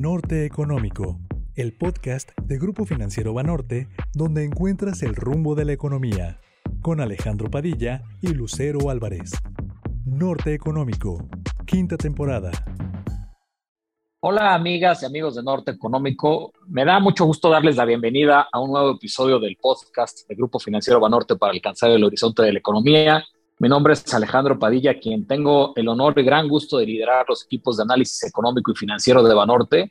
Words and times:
Norte 0.00 0.44
Económico, 0.44 1.20
el 1.54 1.72
podcast 1.72 2.30
de 2.42 2.58
Grupo 2.58 2.84
Financiero 2.84 3.32
Banorte, 3.32 3.86
donde 4.12 4.44
encuentras 4.44 5.04
el 5.04 5.14
rumbo 5.14 5.54
de 5.54 5.64
la 5.64 5.72
economía, 5.72 6.40
con 6.82 7.00
Alejandro 7.00 7.48
Padilla 7.48 8.02
y 8.20 8.34
Lucero 8.34 8.90
Álvarez. 8.90 9.30
Norte 10.04 10.52
Económico, 10.52 11.28
quinta 11.64 11.96
temporada. 11.96 12.50
Hola 14.18 14.54
amigas 14.54 15.02
y 15.02 15.06
amigos 15.06 15.36
de 15.36 15.44
Norte 15.44 15.70
Económico, 15.70 16.52
me 16.66 16.84
da 16.84 16.98
mucho 16.98 17.24
gusto 17.24 17.48
darles 17.48 17.76
la 17.76 17.84
bienvenida 17.84 18.48
a 18.50 18.58
un 18.58 18.72
nuevo 18.72 18.96
episodio 18.96 19.38
del 19.38 19.56
podcast 19.56 20.28
de 20.28 20.34
Grupo 20.34 20.58
Financiero 20.58 20.98
Banorte 20.98 21.36
para 21.36 21.52
alcanzar 21.52 21.90
el 21.90 22.02
horizonte 22.02 22.42
de 22.42 22.52
la 22.52 22.58
economía. 22.58 23.24
Mi 23.60 23.68
nombre 23.68 23.92
es 23.92 24.12
Alejandro 24.12 24.58
Padilla, 24.58 24.98
quien 24.98 25.26
tengo 25.26 25.72
el 25.76 25.86
honor 25.88 26.18
y 26.18 26.24
gran 26.24 26.48
gusto 26.48 26.78
de 26.78 26.86
liderar 26.86 27.24
los 27.28 27.44
equipos 27.44 27.76
de 27.76 27.84
análisis 27.84 28.24
económico 28.24 28.72
y 28.72 28.74
financiero 28.74 29.22
de 29.22 29.32
Banorte. 29.32 29.88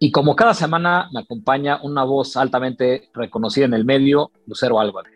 Y 0.00 0.10
como 0.10 0.34
cada 0.34 0.54
semana 0.54 1.08
me 1.12 1.20
acompaña 1.20 1.80
una 1.82 2.02
voz 2.02 2.36
altamente 2.36 3.08
reconocida 3.14 3.64
en 3.66 3.74
el 3.74 3.84
medio, 3.84 4.32
Lucero 4.46 4.80
Álvarez. 4.80 5.15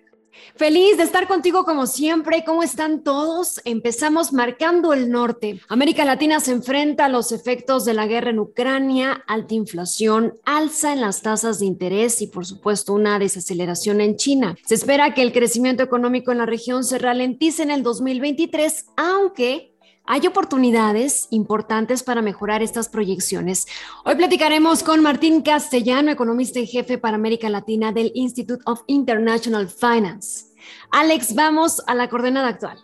Feliz 0.57 0.97
de 0.97 1.05
estar 1.05 1.27
contigo 1.27 1.65
como 1.65 1.87
siempre. 1.87 2.45
¿Cómo 2.45 2.63
están 2.63 3.03
todos? 3.03 3.61
Empezamos 3.65 4.33
marcando 4.33 4.93
el 4.93 5.11
norte. 5.11 5.61
América 5.69 6.05
Latina 6.05 6.41
se 6.41 6.53
enfrenta 6.53 7.07
a 7.07 7.09
los 7.09 7.33
efectos 7.33 7.85
de 7.85 7.95
la 7.95 8.07
guerra 8.07 8.31
en 8.31 8.39
Ucrania, 8.39 9.25
alta 9.27 9.55
inflación, 9.55 10.35
alza 10.45 10.93
en 10.93 11.01
las 11.01 11.23
tasas 11.23 11.61
de 11.61 11.67
interés 11.67 12.21
y 12.23 12.27
por 12.27 12.47
supuesto 12.47 12.93
una 12.93 13.19
desaceleración 13.19 14.01
en 14.01 14.17
China. 14.17 14.57
Se 14.67 14.75
espera 14.75 15.15
que 15.15 15.23
el 15.23 15.33
crecimiento 15.33 15.83
económico 15.83 16.33
en 16.33 16.39
la 16.39 16.47
región 16.47 16.85
se 16.85 16.99
ralentice 16.99 17.63
en 17.63 17.71
el 17.71 17.83
2023, 17.83 18.87
aunque 18.97 19.70
hay 20.11 20.27
oportunidades 20.27 21.29
importantes 21.31 22.03
para 22.03 22.21
mejorar 22.21 22.63
estas 22.63 22.89
proyecciones. 22.89 23.69
Hoy 24.05 24.17
platicaremos 24.17 24.83
con 24.83 25.05
Martín 25.05 25.41
Castellano, 25.41 26.11
economista 26.11 26.59
en 26.59 26.67
jefe 26.67 26.99
para 26.99 27.15
América 27.15 27.49
Latina 27.49 27.93
del 27.93 28.11
Institute 28.17 28.61
of 28.67 28.81
International 28.89 29.69
Finance. 29.69 30.47
Alex, 30.91 31.33
vamos 31.37 31.81
a 31.87 31.95
la 31.95 32.09
coordenada 32.09 32.49
actual. 32.49 32.77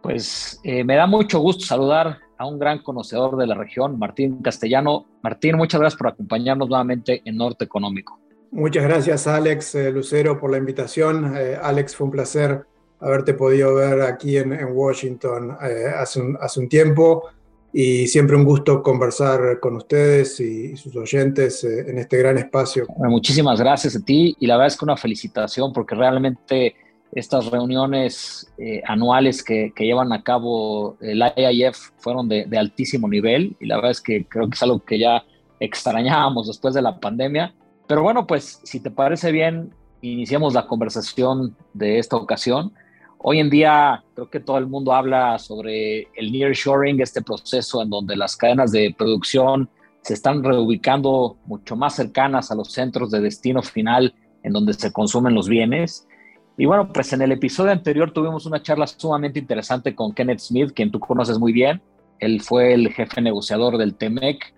Pues 0.00 0.58
eh, 0.64 0.82
me 0.82 0.96
da 0.96 1.06
mucho 1.06 1.40
gusto 1.40 1.66
saludar 1.66 2.20
a 2.38 2.46
un 2.46 2.58
gran 2.58 2.78
conocedor 2.78 3.36
de 3.36 3.46
la 3.46 3.56
región, 3.56 3.98
Martín 3.98 4.40
Castellano. 4.40 5.04
Martín, 5.22 5.58
muchas 5.58 5.80
gracias 5.80 5.98
por 5.98 6.08
acompañarnos 6.08 6.70
nuevamente 6.70 7.20
en 7.26 7.36
Norte 7.36 7.66
Económico. 7.66 8.18
Muchas 8.52 8.84
gracias, 8.84 9.26
Alex 9.26 9.74
eh, 9.74 9.92
Lucero, 9.92 10.40
por 10.40 10.50
la 10.50 10.56
invitación. 10.56 11.36
Eh, 11.36 11.58
Alex, 11.62 11.94
fue 11.94 12.06
un 12.06 12.10
placer 12.10 12.64
haberte 13.00 13.34
podido 13.34 13.74
ver 13.74 14.02
aquí 14.02 14.36
en, 14.36 14.52
Washington 14.72 15.56
eh, 15.62 15.86
hace, 15.96 16.20
un, 16.20 16.36
hace, 16.40 16.60
un, 16.60 16.68
tiempo 16.68 17.24
y 17.72 18.06
siempre 18.06 18.36
un 18.36 18.44
gusto 18.44 18.82
conversar 18.82 19.58
con 19.60 19.76
ustedes 19.76 20.38
y, 20.40 20.76
sus 20.76 20.94
oyentes 20.96 21.64
eh, 21.64 21.90
en 21.90 21.98
este 21.98 22.18
gran 22.18 22.38
espacio. 22.38 22.86
muchísimas 22.98 23.60
gracias 23.60 23.96
a 23.96 24.00
ti 24.00 24.36
y 24.38 24.46
la 24.46 24.56
verdad 24.56 24.68
es 24.68 24.76
que 24.76 24.84
una 24.84 24.96
felicitación 24.96 25.72
porque 25.72 25.94
realmente 25.94 26.74
estas 27.12 27.50
reuniones 27.50 28.52
eh, 28.58 28.82
anuales 28.86 29.42
que, 29.42 29.72
que, 29.74 29.84
llevan 29.84 30.12
a 30.12 30.22
cabo 30.22 30.96
el 31.00 31.22
IIF 31.36 31.76
fueron 31.98 32.28
de, 32.28 32.44
de, 32.44 32.58
altísimo 32.58 33.08
nivel 33.08 33.56
y 33.58 33.66
la 33.66 33.76
verdad 33.76 33.90
es 33.90 34.00
que 34.00 34.26
creo 34.26 34.48
que 34.48 34.54
es 34.54 34.62
algo 34.62 34.78
que 34.84 34.98
ya 34.98 35.24
extrañábamos 35.58 36.46
después 36.46 36.74
de 36.74 36.82
la 36.82 37.00
pandemia. 37.00 37.54
Pero 37.86 38.02
bueno, 38.02 38.26
pues 38.26 38.60
si 38.62 38.78
te 38.78 38.90
parece 38.90 39.32
bien, 39.32 39.74
iniciamos 40.00 40.54
la 40.54 40.66
conversación 40.66 41.56
de 41.74 41.98
esta 41.98 42.16
ocasión. 42.16 42.72
Hoy 43.22 43.38
en 43.38 43.50
día 43.50 44.02
creo 44.14 44.30
que 44.30 44.40
todo 44.40 44.56
el 44.56 44.66
mundo 44.66 44.94
habla 44.94 45.38
sobre 45.38 46.08
el 46.14 46.32
nearshoring, 46.32 47.02
este 47.02 47.20
proceso 47.20 47.82
en 47.82 47.90
donde 47.90 48.16
las 48.16 48.34
cadenas 48.34 48.72
de 48.72 48.94
producción 48.96 49.68
se 50.00 50.14
están 50.14 50.42
reubicando 50.42 51.36
mucho 51.44 51.76
más 51.76 51.96
cercanas 51.96 52.50
a 52.50 52.54
los 52.54 52.72
centros 52.72 53.10
de 53.10 53.20
destino 53.20 53.62
final 53.62 54.14
en 54.42 54.54
donde 54.54 54.72
se 54.72 54.90
consumen 54.90 55.34
los 55.34 55.50
bienes. 55.50 56.08
Y 56.56 56.64
bueno, 56.64 56.90
pues 56.90 57.12
en 57.12 57.20
el 57.20 57.32
episodio 57.32 57.72
anterior 57.72 58.10
tuvimos 58.10 58.46
una 58.46 58.62
charla 58.62 58.86
sumamente 58.86 59.38
interesante 59.38 59.94
con 59.94 60.14
Kenneth 60.14 60.40
Smith, 60.40 60.72
quien 60.74 60.90
tú 60.90 60.98
conoces 60.98 61.38
muy 61.38 61.52
bien. 61.52 61.82
Él 62.20 62.40
fue 62.40 62.72
el 62.72 62.90
jefe 62.90 63.20
negociador 63.20 63.76
del 63.76 63.96
TEMEC 63.96 64.54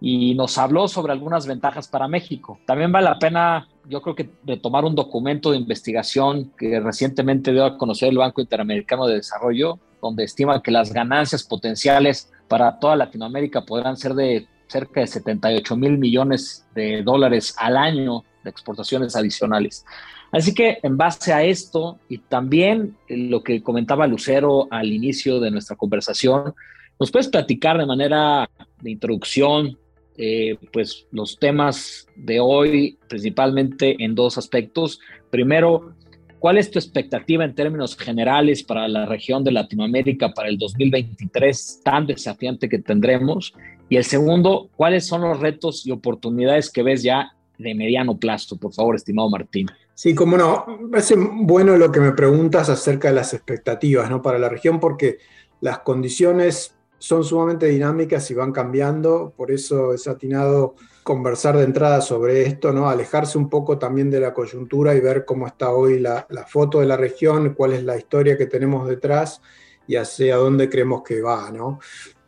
y 0.00 0.36
nos 0.36 0.56
habló 0.56 0.86
sobre 0.86 1.12
algunas 1.12 1.48
ventajas 1.48 1.88
para 1.88 2.06
México. 2.06 2.60
También 2.64 2.92
vale 2.92 3.06
la 3.06 3.18
pena, 3.18 3.66
yo 3.88 4.02
creo 4.02 4.14
que 4.14 4.30
retomar 4.44 4.84
un 4.84 4.94
documento 4.94 5.50
de 5.50 5.58
investigación 5.58 6.52
que 6.56 6.80
recientemente 6.80 7.52
dio 7.52 7.64
a 7.64 7.78
conocer 7.78 8.10
el 8.10 8.18
Banco 8.18 8.40
Interamericano 8.40 9.06
de 9.06 9.16
Desarrollo, 9.16 9.78
donde 10.00 10.24
estima 10.24 10.62
que 10.62 10.70
las 10.70 10.92
ganancias 10.92 11.42
potenciales 11.42 12.32
para 12.48 12.78
toda 12.78 12.96
Latinoamérica 12.96 13.64
podrán 13.64 13.96
ser 13.96 14.14
de 14.14 14.46
cerca 14.66 15.00
de 15.00 15.06
78 15.06 15.76
mil 15.76 15.98
millones 15.98 16.66
de 16.74 17.02
dólares 17.02 17.54
al 17.58 17.76
año 17.76 18.24
de 18.42 18.50
exportaciones 18.50 19.14
adicionales. 19.16 19.84
Así 20.32 20.52
que 20.54 20.78
en 20.82 20.96
base 20.96 21.32
a 21.32 21.44
esto 21.44 21.98
y 22.08 22.18
también 22.18 22.96
lo 23.08 23.42
que 23.42 23.62
comentaba 23.62 24.06
Lucero 24.06 24.66
al 24.70 24.92
inicio 24.92 25.38
de 25.38 25.50
nuestra 25.50 25.76
conversación, 25.76 26.54
¿nos 26.98 27.10
puedes 27.12 27.28
platicar 27.28 27.78
de 27.78 27.86
manera 27.86 28.50
de 28.80 28.90
introducción 28.90 29.78
eh, 30.16 30.56
pues 30.72 31.06
los 31.10 31.38
temas 31.38 32.06
de 32.14 32.38
hoy 32.40 32.98
principalmente 33.08 33.96
en 33.98 34.14
dos 34.14 34.38
aspectos. 34.38 35.00
Primero, 35.30 35.92
¿cuál 36.38 36.58
es 36.58 36.70
tu 36.70 36.78
expectativa 36.78 37.44
en 37.44 37.54
términos 37.54 37.96
generales 37.96 38.62
para 38.62 38.86
la 38.86 39.06
región 39.06 39.42
de 39.42 39.52
Latinoamérica 39.52 40.32
para 40.32 40.48
el 40.48 40.58
2023 40.58 41.80
tan 41.82 42.06
desafiante 42.06 42.68
que 42.68 42.78
tendremos? 42.78 43.54
Y 43.88 43.96
el 43.96 44.04
segundo, 44.04 44.70
¿cuáles 44.76 45.06
son 45.06 45.22
los 45.22 45.40
retos 45.40 45.86
y 45.86 45.90
oportunidades 45.90 46.70
que 46.70 46.82
ves 46.82 47.02
ya 47.02 47.32
de 47.58 47.74
mediano 47.74 48.16
plazo? 48.16 48.56
Por 48.56 48.72
favor, 48.72 48.96
estimado 48.96 49.28
Martín. 49.30 49.68
Sí, 49.94 50.14
como 50.14 50.36
no, 50.36 50.64
me 50.80 50.88
parece 50.88 51.14
bueno 51.16 51.76
lo 51.76 51.92
que 51.92 52.00
me 52.00 52.12
preguntas 52.12 52.68
acerca 52.68 53.08
de 53.08 53.14
las 53.14 53.32
expectativas 53.32 54.10
¿no? 54.10 54.22
para 54.22 54.38
la 54.38 54.48
región, 54.48 54.80
porque 54.80 55.18
las 55.60 55.80
condiciones 55.80 56.76
son 57.04 57.22
sumamente 57.22 57.66
dinámicas 57.66 58.30
y 58.30 58.34
van 58.34 58.50
cambiando, 58.50 59.34
por 59.36 59.50
eso 59.50 59.92
es 59.92 60.08
atinado 60.08 60.74
conversar 61.02 61.54
de 61.54 61.64
entrada 61.64 62.00
sobre 62.00 62.46
esto, 62.46 62.72
¿no? 62.72 62.88
alejarse 62.88 63.36
un 63.36 63.50
poco 63.50 63.76
también 63.76 64.10
de 64.10 64.20
la 64.20 64.32
coyuntura 64.32 64.94
y 64.94 65.00
ver 65.00 65.26
cómo 65.26 65.46
está 65.46 65.70
hoy 65.70 66.00
la, 66.00 66.26
foto 66.48 66.80
de 66.80 66.86
la 66.86 66.96
región, 66.96 67.52
cuál 67.52 67.74
es 67.74 67.84
la 67.84 67.98
historia 67.98 68.38
que 68.38 68.46
tenemos 68.46 68.88
detrás 68.88 69.42
y 69.86 69.96
hacia 69.96 70.36
dónde 70.36 70.70
creemos 70.70 71.02
que 71.02 71.20
va. 71.20 71.50
¿no? 71.50 71.78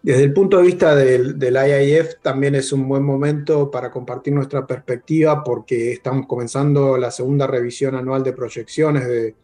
Desde 0.03 0.25
el 0.25 0.35
punto 0.35 0.59
de 0.59 0.65
vista 0.65 0.95
del, 0.95 1.39
del, 1.39 1.57
IIF, 1.57 2.21
también 2.21 2.55
es 2.55 2.71
un 2.71 2.87
buen 2.87 3.03
momento 3.03 3.71
para 3.71 3.91
compartir 3.91 4.35
nuestra 4.35 4.67
perspectiva 4.67 5.43
porque 5.43 5.93
estamos 5.93 6.27
comenzando 6.27 6.99
la 6.99 7.11
segunda 7.11 7.47
revisión 7.47 7.95
anual 7.95 8.23
de 8.23 8.35
proyecciones 8.35 9.07
de, 9.07 9.35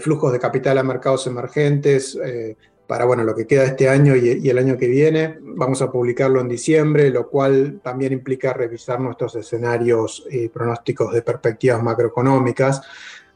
flujos 0.00 0.32
de 0.32 0.38
capital 0.38 0.78
a 0.78 0.82
mercados 0.82 1.26
emergentes. 1.26 2.18
Eh, 2.24 2.56
para 2.88 3.04
bueno, 3.04 3.22
lo 3.22 3.34
que 3.34 3.46
queda 3.46 3.64
este 3.64 3.86
año 3.86 4.16
y, 4.16 4.48
el 4.48 4.56
año 4.56 4.78
que 4.78 4.88
viene. 4.88 5.36
Vamos 5.42 5.82
a 5.82 5.92
publicarlo 5.92 6.40
en 6.40 6.48
diciembre, 6.48 7.10
lo 7.10 7.28
cual 7.28 7.80
también 7.82 8.14
implica 8.14 8.54
revisar 8.54 8.98
nuestros 8.98 9.36
escenarios 9.36 10.26
y 10.30 10.48
pronósticos 10.48 11.12
de 11.12 11.20
perspectivas 11.20 11.82
macroeconómicas. 11.82 12.80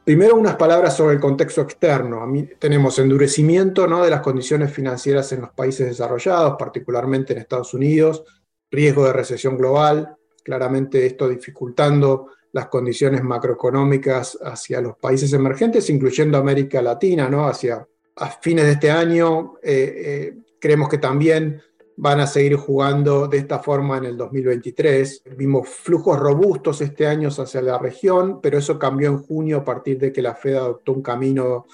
Primero, 0.02 0.36
unas 0.36 0.56
palabras 0.56 0.96
sobre 0.96 1.16
el 1.16 1.20
contexto 1.20 1.60
externo. 1.60 2.26
tenemos 2.58 2.98
endurecimiento 2.98 3.86
¿no? 3.86 4.02
de 4.02 4.08
las 4.08 4.22
condiciones 4.22 4.72
financieras 4.72 5.30
en 5.32 5.42
los 5.42 5.50
países 5.50 5.86
desarrollados, 5.86 6.56
particularmente 6.58 7.34
en 7.34 7.40
Estados 7.40 7.74
Unidos, 7.74 8.24
riesgo 8.70 9.04
de 9.04 9.12
recesión 9.12 9.58
global, 9.58 10.16
claramente 10.42 11.04
esto 11.04 11.28
dificultando 11.28 12.28
las 12.52 12.68
condiciones 12.68 13.22
macroeconómicas 13.22 14.38
hacia 14.42 14.80
los 14.80 14.96
países 14.96 15.30
emergentes, 15.34 15.90
incluyendo 15.90 16.38
América 16.38 16.80
Latina, 16.80 17.28
¿no? 17.28 17.46
hacia 17.46 17.86
a 18.16 18.30
fines 18.30 18.64
de 18.64 18.72
este 18.72 18.90
año 18.90 19.54
eh, 19.62 19.94
eh, 19.96 20.34
creemos 20.58 20.88
que 20.88 20.98
también 20.98 21.62
van 21.96 22.20
a 22.20 22.26
seguir 22.26 22.56
jugando 22.56 23.28
de 23.28 23.38
esta 23.38 23.58
forma 23.58 23.98
en 23.98 24.04
el 24.04 24.16
2023. 24.16 25.22
Vimos 25.36 25.68
flujos 25.68 26.18
robustos 26.18 26.80
este 26.80 27.06
año 27.06 27.28
hacia 27.28 27.62
la 27.62 27.78
región, 27.78 28.40
pero 28.40 28.58
eso 28.58 28.78
cambió 28.78 29.08
en 29.08 29.18
junio 29.18 29.58
a 29.58 29.64
partir 29.64 29.98
de 29.98 30.12
que 30.12 30.22
la 30.22 30.34
Fed 30.34 30.56
adoptó 30.56 30.92
un 30.92 31.02
camino 31.02 31.66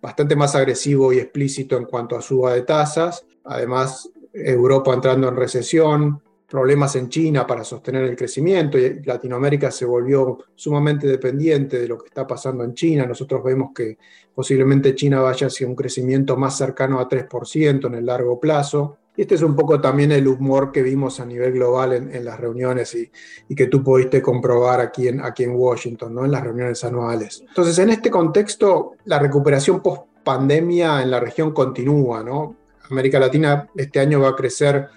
bastante 0.00 0.36
más 0.36 0.54
agresivo 0.54 1.12
y 1.12 1.18
explícito 1.18 1.76
en 1.76 1.86
cuanto 1.86 2.16
a 2.16 2.22
suba 2.22 2.54
de 2.54 2.62
tasas. 2.62 3.26
Además, 3.44 4.08
Europa 4.32 4.92
entrando 4.92 5.28
en 5.28 5.36
recesión, 5.36 6.22
problemas 6.48 6.94
en 6.96 7.08
China 7.08 7.46
para 7.46 7.64
sostener 7.64 8.04
el 8.04 8.16
crecimiento 8.16 8.78
y 8.78 9.02
Latinoamérica 9.02 9.70
se 9.70 9.84
volvió 9.84 10.38
sumamente 10.54 11.06
dependiente 11.06 11.78
de 11.78 11.88
lo 11.88 11.98
que 11.98 12.08
está 12.08 12.26
pasando 12.26 12.64
en 12.64 12.74
China. 12.74 13.06
Nosotros 13.06 13.42
vemos 13.42 13.70
que 13.74 13.98
posiblemente 14.34 14.94
China 14.94 15.20
vaya 15.20 15.46
hacia 15.46 15.66
un 15.66 15.74
crecimiento 15.74 16.36
más 16.36 16.56
cercano 16.56 17.00
a 17.00 17.08
3% 17.08 17.86
en 17.86 17.94
el 17.94 18.06
largo 18.06 18.38
plazo. 18.38 18.98
Y 19.16 19.22
este 19.22 19.36
es 19.36 19.42
un 19.42 19.54
poco 19.54 19.80
también 19.80 20.10
el 20.12 20.26
humor 20.26 20.72
que 20.72 20.82
vimos 20.82 21.20
a 21.20 21.24
nivel 21.24 21.52
global 21.52 21.92
en, 21.92 22.24
las 22.24 22.38
reuniones 22.38 22.94
y, 22.94 23.54
que 23.54 23.66
tú 23.68 23.82
pudiste 23.82 24.20
comprobar 24.20 24.80
aquí 24.80 25.06
en, 25.06 25.20
aquí 25.20 25.44
en 25.44 25.54
Washington, 25.54 26.14
¿no? 26.14 26.24
en 26.24 26.32
las 26.32 26.42
reuniones 26.42 26.82
anuales. 26.82 27.44
Entonces, 27.46 27.78
en 27.78 27.90
este 27.90 28.10
contexto, 28.10 28.94
la 29.04 29.20
recuperación 29.20 29.80
post 29.80 30.02
pandemia 30.24 31.02
en 31.02 31.10
la 31.10 31.20
región 31.20 31.52
continúa. 31.52 32.24
¿no? 32.24 32.56
América 32.90 33.20
Latina 33.20 33.68
este 33.76 34.00
año 34.00 34.20
va 34.20 34.30
a 34.30 34.34
crecer 34.36 34.88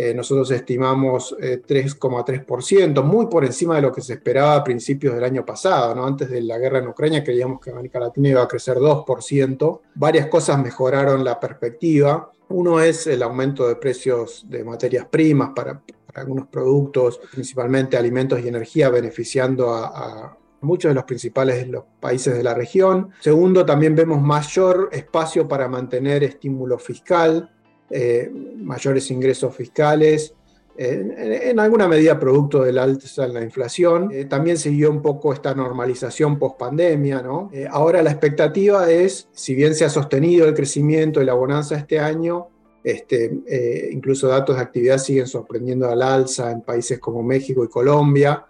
eh, 0.00 0.14
nosotros 0.14 0.48
estimamos 0.52 1.36
3,3%, 1.36 3.02
muy 3.02 3.26
por 3.26 3.44
encima 3.44 3.74
de 3.74 3.82
lo 3.82 3.90
que 3.90 4.00
se 4.00 4.12
esperaba 4.12 4.54
a 4.54 4.62
principios 4.62 5.12
del 5.12 5.24
año 5.24 5.44
pasado. 5.44 5.92
¿no? 5.92 6.06
Antes 6.06 6.30
de 6.30 6.40
la 6.40 6.56
guerra 6.56 6.78
en 6.78 6.86
Ucrania 6.86 7.24
creíamos 7.24 7.60
que 7.60 7.70
América 7.70 7.98
Latina 7.98 8.28
iba 8.28 8.42
a 8.42 8.46
crecer 8.46 8.76
2%. 8.76 9.80
Varias 9.96 10.28
cosas 10.28 10.62
mejoraron 10.62 11.24
la 11.24 11.40
perspectiva. 11.40 12.30
Uno 12.50 12.80
es 12.80 13.08
el 13.08 13.24
aumento 13.24 13.66
de 13.66 13.74
precios 13.74 14.46
de 14.48 14.62
materias 14.62 15.06
primas 15.10 15.50
para, 15.52 15.82
algunos 16.14 16.46
productos, 16.46 17.20
principalmente 17.32 17.96
alimentos 17.96 18.40
y 18.40 18.46
energía, 18.46 18.90
beneficiando 18.90 19.74
a 19.74 20.38
muchos 20.60 20.90
de 20.90 20.94
los 20.94 21.04
principales 21.04 21.66
países 22.00 22.36
de 22.36 22.42
la 22.42 22.54
región. 22.54 23.10
Segundo, 23.20 23.64
también 23.64 23.94
vemos 23.94 24.20
mayor 24.20 24.88
espacio 24.92 25.46
para 25.46 25.68
mantener 25.68 26.24
estímulo 26.24 26.78
fiscal, 26.78 27.50
eh, 27.90 28.30
mayores 28.56 29.10
ingresos 29.10 29.54
fiscales, 29.54 30.34
en, 30.80 31.58
alguna 31.58 31.88
medida 31.88 32.20
producto 32.20 32.62
del 32.62 32.78
alza 32.78 33.24
en 33.24 33.34
la 33.34 33.42
inflación. 33.42 34.10
Eh, 34.12 34.26
también 34.26 34.56
siguió 34.56 34.90
un 34.92 35.02
poco 35.02 35.32
esta 35.32 35.52
normalización 35.52 36.38
post 36.38 36.56
pandemia. 36.56 37.20
¿no? 37.20 37.50
Eh, 37.52 37.66
ahora 37.68 38.00
la 38.00 38.12
expectativa 38.12 38.88
es, 38.88 39.28
si 39.32 39.56
bien 39.56 39.74
se 39.74 39.84
ha 39.84 39.90
sostenido 39.90 40.46
el 40.46 40.54
crecimiento 40.54 41.20
y 41.20 41.24
la 41.24 41.34
bonanza 41.34 41.76
este 41.76 41.98
año, 41.98 42.46
este, 42.84 43.90
incluso 43.90 44.28
datos 44.28 44.54
de 44.54 44.62
actividad 44.62 44.98
siguen 44.98 45.26
sorprendiendo 45.26 45.90
al 45.90 46.00
alza 46.00 46.52
en 46.52 46.62
países 46.62 47.00
como 47.00 47.24
México 47.24 47.64
y 47.64 47.68
Colombia. 47.68 48.46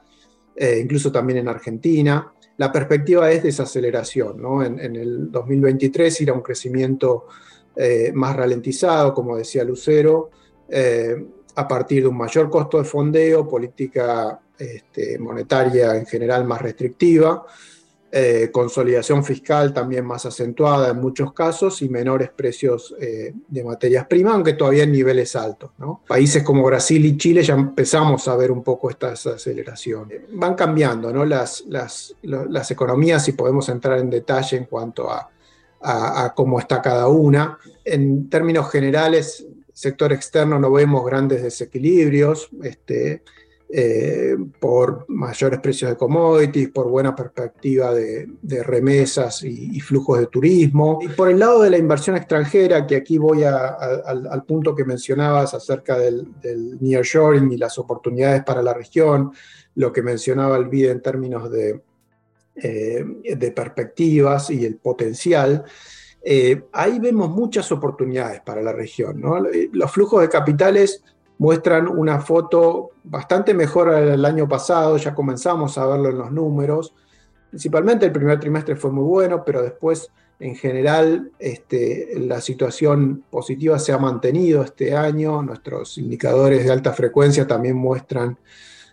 Eh, 0.61 0.81
incluso 0.83 1.13
también 1.13 1.39
en 1.39 1.49
Argentina. 1.49 2.33
La 2.57 2.73
perspectiva 2.73 3.31
es 3.31 3.45
desaceleración. 3.45 4.43
¿no? 4.43 4.65
En, 4.65 4.97
el 4.97 5.31
2023 5.31 6.21
irá 6.23 6.33
un 6.33 6.41
crecimiento 6.41 7.27
eh, 7.81 8.11
más 8.13 8.35
ralentizado, 8.35 9.15
como 9.15 9.37
decía 9.37 9.63
Lucero, 9.63 10.31
eh, 10.69 11.15
a 11.55 11.69
partir 11.69 12.03
de 12.03 12.09
un 12.09 12.17
mayor 12.17 12.51
costo 12.51 12.79
de 12.79 12.85
fondeo, 12.85 13.47
política 13.47 14.41
este, 14.59 15.17
monetaria 15.21 15.95
en 15.95 16.05
general 16.05 16.45
más 16.45 16.61
restrictiva, 16.61 17.47
eh, 18.11 18.49
consolidación 18.51 19.23
fiscal 19.23 19.73
también 19.73 20.05
más 20.05 20.27
acentuada 20.27 20.91
en 20.91 20.97
muchos 20.97 21.33
casos 21.33 21.81
y 21.81 21.89
menores 21.89 22.31
precios 22.31 22.97
de 22.99 23.65
materias 23.65 24.07
primas, 24.09 24.35
aunque 24.35 24.55
todavía 24.55 24.83
en 24.83 24.91
niveles 24.91 25.37
altos. 25.37 25.71
Países 26.09 26.43
como 26.43 26.65
Brasil 26.65 27.05
y 27.07 27.17
Chile 27.17 27.45
ya 27.45 27.55
empezamos 27.55 28.27
a 28.27 28.35
ver 28.35 28.51
un 28.51 28.65
poco 28.65 28.91
esta 28.91 29.13
aceleración. 29.13 30.11
Van 30.33 30.57
cambiando 30.57 31.13
las, 31.25 31.65
las 31.69 32.71
economías 32.73 33.29
y 33.29 33.33
podemos 33.33 33.69
entrar 33.69 34.01
en 34.01 34.11
detalle 34.11 34.57
en 34.57 34.65
cuanto 34.65 35.09
a, 35.13 35.31
a, 35.81 36.33
cómo 36.35 36.59
está 36.59 36.83
cada 36.83 37.09
una. 37.09 37.59
En 37.85 38.29
términos 38.29 38.71
generales, 38.71 39.47
sector 39.73 40.13
externo 40.13 40.59
no 40.59 40.71
vemos 40.71 41.05
grandes 41.05 41.43
desequilibrios. 41.43 42.51
Este, 42.63 43.23
eh, 43.71 44.35
por 44.59 45.05
mayores 45.09 45.61
precios 45.61 45.91
de 45.91 45.97
commodities, 45.99 46.71
por 46.71 46.89
buena 46.89 47.15
perspectiva 47.15 47.93
de, 47.93 48.27
remesas 48.65 49.43
y, 49.45 49.79
flujos 49.81 50.21
de 50.21 50.27
turismo. 50.29 50.99
Y 51.03 51.09
por 51.09 51.29
el 51.29 51.39
lado 51.39 51.61
de 51.61 51.69
la 51.69 51.77
inversión 51.77 52.17
extranjera, 52.17 52.87
que 52.87 52.97
aquí 52.97 53.19
voy 53.19 53.45
al, 53.45 54.45
punto 54.47 54.75
que 54.75 54.87
mencionabas 54.87 55.53
acerca 55.53 55.99
del, 55.99 56.29
del 56.41 56.79
nearshoring 56.81 57.53
y 57.53 57.59
las 57.59 57.79
oportunidades 57.79 58.43
para 58.43 58.63
la 58.63 58.73
región, 58.73 59.33
lo 59.75 59.93
que 59.93 60.01
mencionaba 60.01 60.57
el 60.57 60.65
BID 60.65 60.91
en 60.91 61.03
términos 61.03 61.51
de, 61.51 61.83
eh, 62.63 63.05
de 63.37 63.53
perspectivas 63.53 64.51
y 64.51 64.65
el 64.65 64.77
potencial. 64.77 65.65
Eh, 66.23 66.63
ahí 66.73 66.99
vemos 66.99 67.31
muchas 67.31 67.71
oportunidades 67.73 68.41
para 68.41 68.63
la 68.63 68.73
región. 68.73 69.23
Los 69.73 69.91
flujos 69.93 70.21
de 70.23 70.29
capitales 70.29 71.03
muestran 71.39 71.89
una 71.89 72.21
foto 72.21 72.91
bastante 73.05 73.55
mejor 73.55 73.91
al 73.91 74.25
año 74.25 74.49
pasado, 74.49 74.97
ya 74.97 75.15
comenzamos 75.15 75.79
a 75.79 75.87
verlo 75.87 76.11
en 76.11 76.19
los 76.19 76.33
números. 76.33 76.95
Principalmente 77.51 78.07
el 78.07 78.13
primer 78.13 78.39
trimestre 78.39 78.77
fue 78.77 78.91
muy 78.91 79.05
bueno, 79.05 79.45
pero 79.45 79.63
después 79.63 80.11
en 80.41 80.55
general 80.55 81.33
este, 81.39 82.11
la 82.17 82.41
situación 82.41 83.25
positiva 83.31 83.79
se 83.79 83.93
ha 83.93 83.99
mantenido 83.99 84.63
este 84.63 84.95
año. 84.95 85.43
Nuestros 85.43 85.99
indicadores 85.99 86.65
de 86.65 86.73
alta 86.73 86.93
frecuencia 86.93 87.47
también 87.47 87.77
muestran 87.77 88.39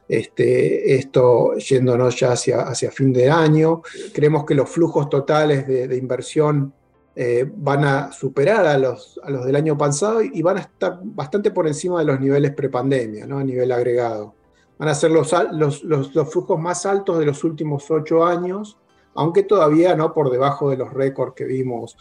este, 0.07 0.95
esto 0.95 1.55
yéndonos 1.55 2.19
ya 2.19 2.33
hacia, 2.33 2.61
hacia 2.61 2.91
fin 2.91 3.11
de 3.11 3.29
año. 3.29 3.81
Creemos 4.13 4.45
que 4.45 4.55
los 4.55 4.69
flujos 4.69 5.09
totales 5.09 5.67
de, 5.67 5.95
inversión 5.97 6.73
eh, 7.15 7.49
van 7.55 7.85
a 7.85 8.11
superar 8.11 8.65
a 8.67 8.77
los, 8.77 9.19
a 9.23 9.29
los 9.29 9.45
del 9.45 9.55
año 9.55 9.77
pasado 9.77 10.21
y 10.21 10.41
van 10.41 10.57
a 10.57 10.61
estar 10.61 10.99
bastante 11.01 11.51
por 11.51 11.67
encima 11.67 11.99
de 11.99 12.05
los 12.05 12.19
niveles 12.19 12.53
prepandemia, 12.53 13.25
¿no? 13.25 13.39
a 13.39 13.43
nivel 13.43 13.71
agregado. 13.71 14.35
Van 14.77 14.89
a 14.89 14.95
ser 14.95 15.11
los, 15.11 15.33
los, 15.53 15.83
los, 15.83 16.31
flujos 16.31 16.59
más 16.59 16.85
altos 16.85 17.17
de 17.17 17.25
los 17.25 17.43
últimos 17.45 17.89
ocho 17.89 18.25
años, 18.25 18.77
aunque 19.13 19.43
todavía 19.43 19.95
no 19.95 20.13
por 20.13 20.29
debajo 20.29 20.69
de 20.69 20.77
los 20.77 20.93
récords 20.93 21.33
que 21.33 21.45
vimos 21.45 21.97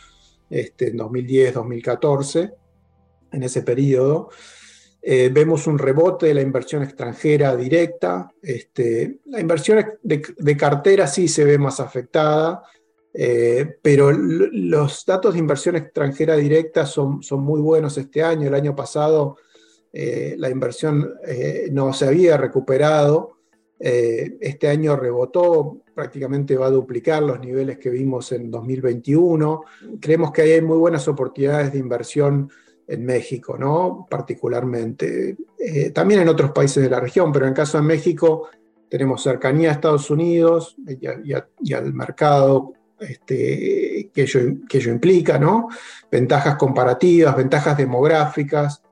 este, 0.50 0.88
en 0.88 0.96
2010, 0.96 1.54
2014, 1.54 2.52
en 3.30 3.42
ese 3.44 3.62
periodo. 3.62 4.30
Eh, 5.06 5.28
vemos 5.30 5.66
un 5.66 5.78
rebote 5.78 6.28
de 6.28 6.34
la 6.34 6.40
inversión 6.40 6.82
extranjera 6.82 7.54
directa. 7.54 8.32
Este, 8.40 9.18
la 9.26 9.38
inversión 9.38 9.84
de, 10.02 10.56
cartera 10.56 11.06
sí 11.06 11.28
se 11.28 11.44
ve 11.44 11.58
más 11.58 11.78
afectada. 11.78 12.62
Eh, 13.12 13.76
pero 13.82 14.10
los 14.10 15.04
datos 15.04 15.34
de 15.34 15.40
inversión 15.40 15.76
extranjera 15.76 16.36
directa 16.36 16.86
son, 16.86 17.22
son 17.22 17.42
muy 17.42 17.60
buenos 17.60 17.98
este 17.98 18.22
año. 18.22 18.48
El 18.48 18.54
año 18.54 18.74
pasado 18.74 19.36
eh, 19.92 20.36
la 20.38 20.48
inversión 20.48 21.14
no 21.70 21.92
se 21.92 22.06
había 22.06 22.38
recuperado. 22.38 23.36
este 23.78 24.68
año 24.68 24.96
rebotó, 24.96 25.82
prácticamente 25.94 26.56
va 26.56 26.68
a 26.68 26.70
duplicar 26.70 27.22
los 27.22 27.40
niveles 27.40 27.76
que 27.76 27.90
vimos 27.90 28.32
en 28.32 28.50
2021. 28.50 29.64
Creemos 30.00 30.32
que 30.32 30.42
hay 30.42 30.62
muy 30.62 30.78
buenas 30.78 31.06
oportunidades 31.08 31.74
de 31.74 31.78
inversión 31.78 32.50
en 32.86 33.04
México, 33.04 33.56
¿no? 33.58 34.06
particularmente. 34.08 35.36
también 35.94 36.20
en 36.20 36.28
otros 36.28 36.50
países 36.52 36.82
de 36.82 36.90
la 36.90 37.00
región, 37.00 37.32
pero 37.32 37.46
en 37.46 37.50
el 37.50 37.56
caso 37.56 37.78
de 37.78 37.84
México 37.84 38.48
tenemos 38.88 39.22
cercanía 39.22 39.70
a 39.70 39.72
Estados 39.72 40.10
Unidos 40.10 40.76
y 40.86 41.72
al 41.72 41.94
mercado 41.94 42.75
este, 43.00 44.10
que, 44.14 44.22
ello, 44.22 44.90
implica, 44.90 45.38
¿no? 45.38 45.69
Ventajas 46.10 46.56
comparativas, 46.56 47.36
ventajas 47.36 47.76
demográficas, 47.76 48.82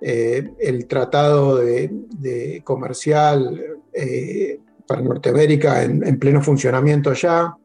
eh, 0.00 0.50
el 0.58 0.86
tratado 0.86 1.56
de, 1.56 2.60
comercial 2.64 3.78
eh, 3.92 4.58
para 4.86 5.00
Norteamérica 5.00 5.82
en, 5.84 6.18
pleno 6.18 6.42
funcionamiento 6.42 7.12
ya. 7.12 7.56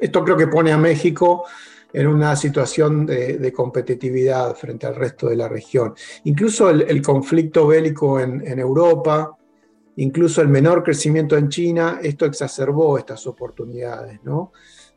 esto 0.00 0.24
creo 0.24 0.36
que 0.36 0.46
pone 0.48 0.72
a 0.72 0.78
México 0.78 1.44
en 1.94 2.08
una 2.08 2.34
situación 2.34 3.06
de, 3.06 3.52
competitividad 3.52 4.56
frente 4.56 4.86
al 4.86 4.96
resto 4.96 5.28
de 5.28 5.36
la 5.36 5.48
región. 5.48 5.94
Incluso 6.24 6.68
el, 6.68 7.00
conflicto 7.00 7.68
bélico 7.68 8.18
en, 8.18 8.58
Europa, 8.58 9.38
incluso 9.96 10.42
el 10.42 10.48
menor 10.48 10.82
crecimiento 10.82 11.36
en 11.36 11.48
China, 11.48 12.00
esto 12.02 12.26
exacerbó 12.26 12.98
estas 12.98 13.24
oportunidades. 13.28 14.18
¿no? 14.24 14.50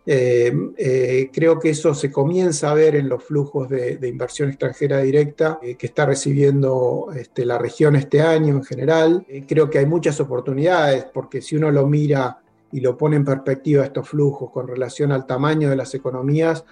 Eh, 0.07 0.51
eh, 0.75 1.29
creo 1.31 1.59
que 1.59 1.69
eso 1.69 1.93
se 1.93 2.11
comienza 2.11 2.71
a 2.71 2.73
ver 2.73 2.95
en 2.95 3.07
los 3.07 3.23
flujos 3.23 3.69
de, 3.69 3.99
inversión 4.07 4.49
extranjera 4.49 4.99
directa 4.99 5.59
eh, 5.61 5.75
que 5.75 5.85
está 5.85 6.07
recibiendo 6.07 7.09
este, 7.15 7.45
la 7.45 7.59
región 7.59 7.95
este 7.95 8.21
año 8.21 8.55
en 8.55 8.63
general. 8.63 9.23
creo 9.47 9.69
que 9.69 9.77
hay 9.77 9.85
muchas 9.85 10.19
oportunidades 10.19 11.05
porque 11.13 11.43
si 11.43 11.57
uno 11.57 11.69
lo 11.69 11.85
mira 11.85 12.39
y 12.71 12.79
lo 12.79 12.97
pone 12.97 13.17
en 13.17 13.25
perspectiva 13.25 13.85
estos 13.85 14.09
flujos 14.09 14.49
con 14.49 14.67
relación 14.67 15.11
al 15.11 15.27
tamaño 15.27 15.69
de 15.69 15.75
las 15.75 15.93
economías, 15.93 16.65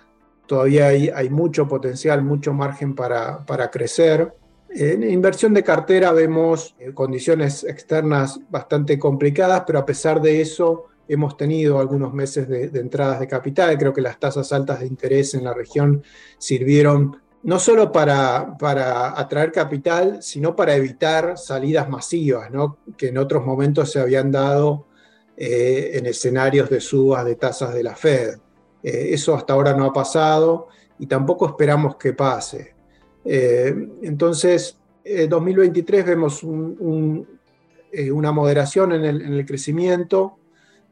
todavía 0.46 0.88
hay, 0.88 1.30
mucho 1.30 1.68
potencial, 1.68 2.24
mucho 2.24 2.54
margen 2.54 2.96
para, 2.96 3.70
crecer. 3.72 4.34
En 4.70 5.04
inversión 5.04 5.54
de 5.54 5.64
cartera 5.64 6.12
vemos 6.12 6.75
eh, 6.80 6.94
condiciones 6.94 7.64
externas 7.64 8.40
bastante 8.50 9.00
complicadas, 9.00 9.64
pero 9.66 9.80
a 9.80 9.86
pesar 9.86 10.22
de 10.22 10.42
eso 10.42 10.86
hemos 11.08 11.38
tenido 11.38 11.80
algunos 11.80 12.14
meses 12.14 12.48
de, 12.48 12.66
entradas 12.80 13.20
de 13.20 13.28
capital. 13.28 13.78
Creo 13.78 13.94
que 13.94 14.02
las 14.02 14.20
tasas 14.20 14.52
altas 14.52 14.80
de 14.80 14.88
interés 14.88 15.34
en 15.34 15.44
la 15.44 15.54
región 15.54 16.04
sirvieron 16.38 17.22
no 17.44 17.60
solo 17.60 17.92
para, 17.92 18.58
para 18.58 19.20
atraer 19.20 19.52
capital, 19.52 20.18
sino 20.22 20.56
para 20.56 20.75
evitar 20.75 21.38
salidas 21.38 21.88
masivas, 21.88 22.50
que 22.98 23.10
en 23.10 23.20
otros 23.20 23.46
momentos 23.46 23.92
se 23.92 24.00
habían 24.00 24.32
dado 24.32 24.88
eh, 25.38 25.92
en 25.94 26.06
escenarios 26.06 26.70
de 26.70 26.80
subas 26.80 27.24
de 27.24 27.36
tasas 27.36 27.74
de 27.74 27.84
la 27.84 27.96
Fed. 27.96 28.40
Eh, 28.86 29.10
eso 29.13 29.34
hasta 29.34 29.54
ahora 29.54 29.74
no 29.74 29.86
ha 29.86 29.92
pasado 29.92 30.68
y 31.00 31.08
tampoco 31.08 31.48
esperamos 31.48 31.96
que 31.96 32.13
pase. 32.13 32.75
Eh, 33.25 33.74
entonces, 34.04 34.77
en 35.04 35.27
2023 35.27 36.06
vemos 36.06 36.44
eh, 37.92 38.12
una 38.12 38.32
moderación 38.32 38.92
en 38.92 39.04
el, 39.04 39.46
crecimiento, 39.46 40.38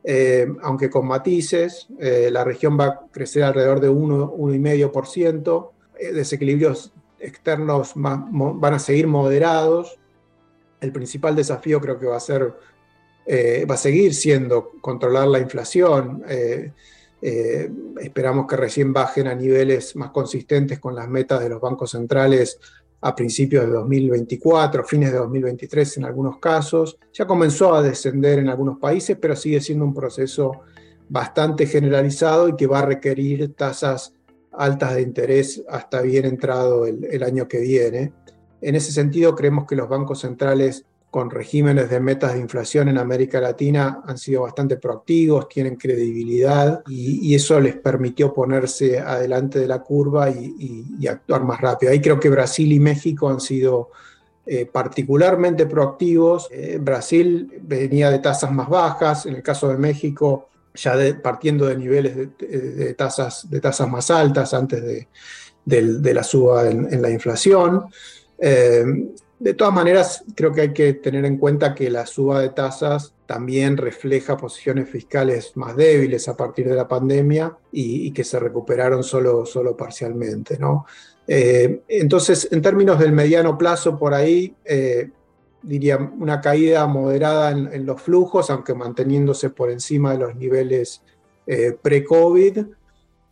eh, 0.03 0.47
aunque 0.63 0.89
con 0.89 1.07
matices. 1.07 1.87
la 1.99 2.43
región 2.43 2.77
va 2.79 2.85
a 2.85 2.99
crecer 3.11 3.43
alrededor 3.43 3.79
de 3.79 3.91
1,5%, 3.91 5.69
desequilibrios 6.13 6.91
externos 7.19 7.93
van 7.95 8.73
a 8.73 8.79
seguir 8.79 9.07
moderados. 9.07 9.99
El 10.81 10.91
principal 10.91 11.35
desafío 11.35 11.79
creo 11.79 11.97
que 11.97 12.07
va 12.07 12.17
a 12.17 12.19
ser, 12.19 12.53
eh, 13.25 13.65
va 13.69 13.75
a 13.75 13.77
seguir 13.77 14.13
siendo 14.13 14.71
controlar 14.81 15.27
la 15.27 15.39
inflación. 15.39 16.23
Eh, 17.25 17.71
esperamos 18.01 18.45
que 18.47 18.57
recién 18.57 18.91
bajen 18.91 19.27
a 19.27 19.35
niveles 19.35 19.95
más 19.95 20.11
consistentes 20.11 20.77
con 20.79 20.93
las 20.93 21.07
metas 21.07 21.41
de 21.41 21.47
los 21.47 21.61
bancos 21.61 21.91
centrales 21.91 22.59
a 22.99 23.15
principios 23.15 23.65
de 23.65 23.71
2024, 23.71 24.83
fines 24.83 25.13
de 25.13 25.19
2023 25.19 25.97
en 25.97 26.05
algunos 26.05 26.39
casos. 26.39 26.97
Ya 27.13 27.25
comenzó 27.25 27.75
a 27.75 27.81
descender 27.81 28.39
en 28.39 28.49
algunos 28.49 28.77
países, 28.77 29.17
pero 29.19 29.37
sigue 29.37 29.61
siendo 29.61 29.85
un 29.85 29.93
proceso 29.93 30.51
bastante 31.07 31.65
generalizado 31.65 32.49
y 32.49 32.57
que 32.57 32.67
va 32.67 32.79
a 32.79 32.85
requerir 32.85 33.53
tasas 33.53 34.13
altas 34.51 34.95
de 34.95 35.01
interés 35.01 35.63
hasta 35.69 36.01
bien 36.01 36.25
entrado 36.25 36.85
el, 36.85 37.23
año 37.23 37.47
que 37.47 37.59
viene. 37.59 38.11
En 38.59 38.75
ese 38.75 38.91
sentido, 38.91 39.33
creemos 39.33 39.65
que 39.65 39.77
los 39.77 39.87
bancos 39.87 40.19
centrales 40.19 40.85
con 41.13 41.29
regímenes 41.29 41.91
de 41.91 41.99
metas 41.99 42.33
de 42.33 42.39
inflación 42.39 42.89
en 42.89 42.97
América 42.97 43.39
Latina 43.39 44.01
han 44.03 44.17
sido 44.17 44.41
bastante 44.41 44.77
proactivos, 44.77 45.47
tienen 45.47 45.75
credibilidad 45.75 46.81
y, 46.87 47.35
eso 47.35 47.59
les 47.59 47.75
permitió 47.75 48.33
ponerse 48.33 48.97
adelante 48.97 49.59
de 49.59 49.67
la 49.67 49.83
curva 49.83 50.31
y, 50.31 51.05
actuar 51.07 51.43
más 51.43 51.61
rápido. 51.61 51.91
Ahí 51.91 52.01
creo 52.01 52.19
que 52.19 52.31
Brasil 52.31 52.71
y 52.71 52.79
México 52.79 53.29
han 53.29 53.39
sido 53.39 53.91
eh, 54.47 54.65
particularmente 54.65 55.67
proactivos. 55.67 56.47
Eh, 56.49 56.79
Brasil 56.81 57.61
venía 57.61 58.09
de 58.09 58.17
tasas 58.17 58.51
más 58.51 58.67
bajas, 58.67 59.27
en 59.27 59.35
el 59.35 59.43
caso 59.43 59.69
de 59.69 59.77
México 59.77 60.49
ya 60.73 60.95
partiendo 61.21 61.67
de 61.67 61.77
niveles 61.77 62.15
de, 62.39 62.95
tasas, 62.95 63.47
de 63.51 63.61
tasas 63.61 63.87
más 63.87 64.09
altas 64.09 64.51
antes 64.55 65.07
de, 65.63 66.13
la 66.15 66.23
suba 66.23 66.67
en, 66.67 66.99
la 67.03 67.11
inflación. 67.11 67.85
Eh, 68.39 68.83
de 69.39 69.53
todas 69.53 69.73
maneras, 69.73 70.23
creo 70.35 70.53
que 70.53 70.61
hay 70.61 70.73
que 70.73 70.93
tener 70.93 71.25
en 71.25 71.37
cuenta 71.37 71.75
que 71.75 71.89
la 71.89 72.05
suba 72.05 72.39
de 72.39 72.49
tasas 72.49 73.13
también 73.25 73.77
refleja 73.77 74.37
posiciones 74.37 74.89
fiscales 74.89 75.53
más 75.55 75.75
débiles 75.75 76.27
a 76.27 76.37
partir 76.37 76.69
de 76.69 76.75
la 76.75 76.87
pandemia 76.87 77.57
y, 77.71 78.11
que 78.11 78.23
se 78.23 78.39
recuperaron 78.39 79.03
solo, 79.03 79.45
solo 79.45 79.75
parcialmente. 79.75 80.57
¿no? 80.57 80.85
Eh, 81.27 81.81
entonces, 81.87 82.47
en 82.51 82.61
términos 82.61 82.99
del 82.99 83.11
mediano 83.11 83.57
plazo, 83.57 83.97
por 83.97 84.13
ahí, 84.13 84.55
eh, 84.65 85.09
diría, 85.61 85.97
una 85.97 86.41
caída 86.41 86.85
moderada 86.87 87.51
en, 87.51 87.85
los 87.85 88.01
flujos, 88.01 88.49
aunque 88.49 88.73
manteniéndose 88.73 89.49
por 89.49 89.71
encima 89.71 90.13
de 90.13 90.19
los 90.19 90.35
niveles 90.35 91.01
eh, 91.47 91.75
pre-COVID. 91.81 92.65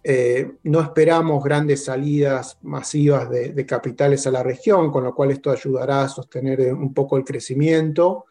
Eh, 0.04 0.54
no 0.64 0.82
esperamos 0.82 1.44
grandes 1.44 1.86
salidas 1.86 2.58
masivas 2.64 3.30
de, 3.30 3.66
capitales 3.66 4.26
a 4.26 4.32
la 4.32 4.42
región, 4.42 4.92
con 4.92 5.04
lo 5.04 5.14
cual 5.14 5.32
esto 5.32 5.52
ayudará 5.52 6.04
a 6.04 6.10
sostener 6.10 6.62
eh, 6.62 6.74
un 6.74 6.94
poco 6.94 7.18
el 7.18 7.24
crecimiento. 7.24 8.26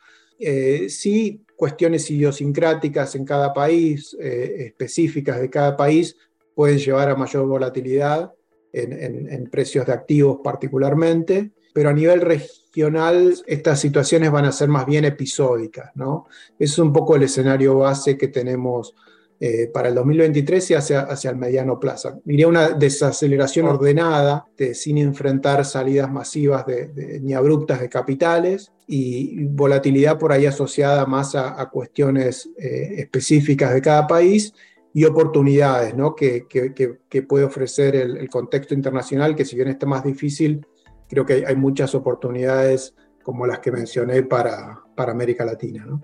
sí, 0.88 1.44
cuestiones 1.54 2.10
idiosincráticas 2.10 3.14
en 3.14 3.24
cada 3.24 3.52
país, 3.52 4.16
específicas 4.18 5.38
de 5.38 5.50
cada 5.50 5.76
país, 5.76 6.16
pueden 6.54 6.78
llevar 6.78 7.10
a 7.10 7.16
mayor 7.16 7.46
volatilidad 7.46 8.32
en 8.72 9.50
precios 9.50 9.84
de 9.86 9.92
activos 9.92 10.38
particularmente 10.42 11.52
pero 11.72 11.90
a 11.90 11.92
nivel 11.92 12.20
regional 12.20 13.34
estas 13.46 13.80
situaciones 13.80 14.30
van 14.30 14.44
a 14.44 14.52
ser 14.52 14.68
más 14.68 14.86
bien 14.86 15.04
episódicas, 15.04 15.90
¿no? 15.94 16.26
es 16.58 16.78
un 16.78 16.92
poco 16.92 17.16
el 17.16 17.22
escenario 17.22 17.78
base 17.78 18.16
que 18.16 18.28
tenemos 18.28 18.94
eh, 19.42 19.70
para 19.72 19.88
el 19.88 19.94
2023 19.94 20.70
y 20.70 20.74
hacia, 20.74 21.00
hacia 21.00 21.30
el 21.30 21.36
mediano 21.36 21.80
plazo. 21.80 22.20
Diría 22.26 22.46
una 22.46 22.68
desaceleración 22.70 23.66
ordenada, 23.66 24.44
sin 24.74 24.98
enfrentar 24.98 25.64
salidas 25.64 26.12
masivas 26.12 26.66
de, 26.66 27.20
ni 27.22 27.32
abruptas 27.32 27.80
de 27.80 27.88
capitales 27.88 28.70
y 28.86 29.46
volatilidad 29.46 30.18
por 30.18 30.32
ahí 30.32 30.44
asociada 30.44 31.06
más 31.06 31.34
a, 31.34 31.70
cuestiones 31.70 32.50
eh, 32.58 32.96
específicas 32.98 33.72
de 33.72 33.80
cada 33.80 34.06
país 34.06 34.52
y 34.92 35.04
oportunidades 35.04 35.94
¿no? 35.94 36.14
que, 36.14 36.46
que, 36.46 37.22
puede 37.22 37.44
ofrecer 37.44 37.96
el, 37.96 38.18
el, 38.18 38.28
contexto 38.28 38.74
internacional, 38.74 39.34
que 39.34 39.46
si 39.46 39.56
bien 39.56 39.68
está 39.68 39.86
más 39.86 40.04
difícil, 40.04 40.66
creo 41.08 41.24
que 41.24 41.44
hay, 41.46 41.56
muchas 41.56 41.94
oportunidades 41.94 42.94
como 43.22 43.46
las 43.46 43.60
que 43.60 43.72
mencioné 43.72 44.22
para, 44.22 44.82
para 44.94 45.12
América 45.12 45.46
Latina. 45.46 45.86
¿no? 45.86 46.02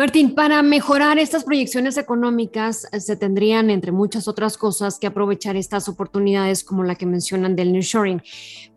Martín, 0.00 0.34
para 0.34 0.62
mejorar 0.62 1.18
estas 1.18 1.44
proyecciones 1.44 1.98
económicas 1.98 2.88
eh, 2.90 3.00
se 3.00 3.16
tendrían, 3.16 3.68
entre 3.68 3.92
muchas 3.92 4.28
otras 4.28 4.56
cosas, 4.56 4.98
que 4.98 5.06
aprovechar 5.06 5.56
estas 5.56 5.90
oportunidades 5.90 6.64
como 6.64 6.84
la 6.84 6.94
que 6.94 7.04
mencionan 7.04 7.54
del 7.54 7.70
nearshoring. 7.70 8.22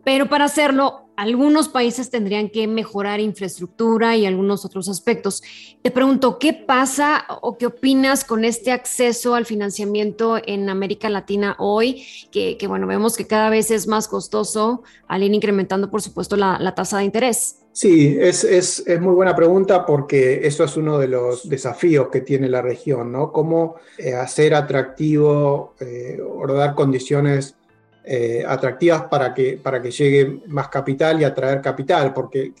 Pero 0.04 0.28
para 0.28 0.44
hacerlo, 0.44 1.08
algunos 1.16 1.70
países 1.70 2.10
tendrían 2.10 2.50
que 2.50 2.66
mejorar 2.66 3.20
infraestructura 3.20 4.18
y 4.18 4.26
algunos 4.26 4.66
otros 4.66 4.86
aspectos. 4.90 5.42
Te 5.80 5.90
pregunto, 5.90 6.38
¿qué 6.38 6.52
pasa 6.52 7.24
o 7.40 7.56
qué 7.56 7.68
opinas 7.68 8.22
con 8.22 8.44
este 8.44 8.70
acceso 8.70 9.34
al 9.34 9.46
financiamiento 9.46 10.36
en 10.44 10.68
América 10.68 11.08
Latina 11.08 11.56
hoy? 11.58 12.04
Que, 12.32 12.58
bueno, 12.68 12.86
vemos 12.86 13.16
que 13.16 13.26
cada 13.26 13.48
vez 13.48 13.70
es 13.70 13.86
más 13.86 14.08
costoso 14.08 14.82
al 15.08 15.22
ir 15.22 15.32
incrementando, 15.32 15.90
por 15.90 16.02
supuesto, 16.02 16.36
la, 16.36 16.58
la 16.58 16.74
tasa 16.74 16.98
de 16.98 17.04
interés. 17.04 17.63
Sí, 17.74 18.16
es, 18.20 18.44
es, 18.44 18.84
es, 18.86 19.00
muy 19.00 19.14
buena 19.14 19.34
pregunta 19.34 19.84
porque 19.84 20.46
eso 20.46 20.62
es 20.62 20.76
uno 20.76 20.96
de 20.96 21.08
los 21.08 21.48
desafíos 21.48 22.06
que 22.08 22.20
tiene 22.20 22.48
la 22.48 22.62
región, 22.62 23.10
¿no? 23.10 23.32
Cómo 23.32 23.74
eh, 23.98 24.14
hacer 24.14 24.54
atractivo 24.54 25.74
eh, 25.80 26.20
o 26.24 26.46
dar 26.46 26.76
condiciones 26.76 27.56
eh, 28.04 28.44
atractivas 28.46 29.06
para 29.10 29.34
que, 29.34 29.58
para 29.60 29.82
que 29.82 29.90
llegue 29.90 30.42
más 30.46 30.68
capital 30.68 31.20
y 31.20 31.24
atraer 31.24 31.60
capital, 31.60 32.14
porque 32.14 32.52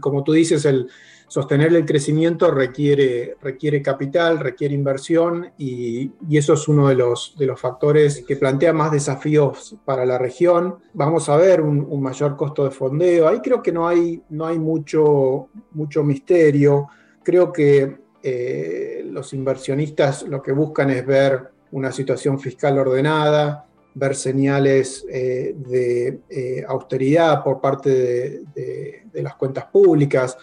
como 0.00 0.22
tú 0.22 0.34
dices, 0.34 0.64
el, 0.66 0.88
sostener 1.28 1.74
el 1.74 1.84
crecimiento 1.84 2.50
requiere, 2.50 3.36
requiere 3.42 3.82
capital, 3.82 4.38
requiere 4.38 4.74
inversión 4.74 5.52
y, 5.58 6.12
eso 6.30 6.54
es 6.54 6.68
uno 6.68 6.88
de 6.88 6.94
los, 6.94 7.34
de 7.36 7.46
los 7.46 7.60
factores 7.60 8.24
que 8.26 8.36
plantea 8.36 8.72
más 8.72 8.92
desafíos 8.92 9.76
para 9.84 10.04
la 10.04 10.18
región. 10.18 10.76
Vamos 10.92 11.28
a 11.28 11.36
ver 11.36 11.60
un, 11.60 12.00
mayor 12.00 12.36
costo 12.36 12.64
de 12.64 12.70
fondeo. 12.70 13.26
Ahí 13.26 13.40
creo 13.40 13.62
que 13.62 13.72
no 13.72 13.88
hay, 13.88 14.22
no 14.30 14.46
hay 14.46 14.58
mucho, 14.58 15.48
mucho 15.72 16.04
misterio. 16.04 16.88
Creo 17.22 17.52
que 17.52 17.96
eh, 18.22 19.02
los 19.10 19.32
inversionistas 19.32 20.22
lo 20.22 20.42
que 20.42 20.52
buscan 20.52 20.90
es 20.90 21.04
ver 21.06 21.50
una 21.72 21.92
situación 21.92 22.38
fiscal 22.38 22.78
ordenada, 22.78 23.66
ver 23.94 24.14
señales 24.14 25.06
eh, 25.10 25.54
de 25.56 26.20
eh, 26.28 26.64
austeridad 26.68 27.42
por 27.42 27.60
parte 27.60 28.42
de, 28.54 29.02
las 29.14 29.36
cuentas 29.36 29.64
públicas, 29.66 30.36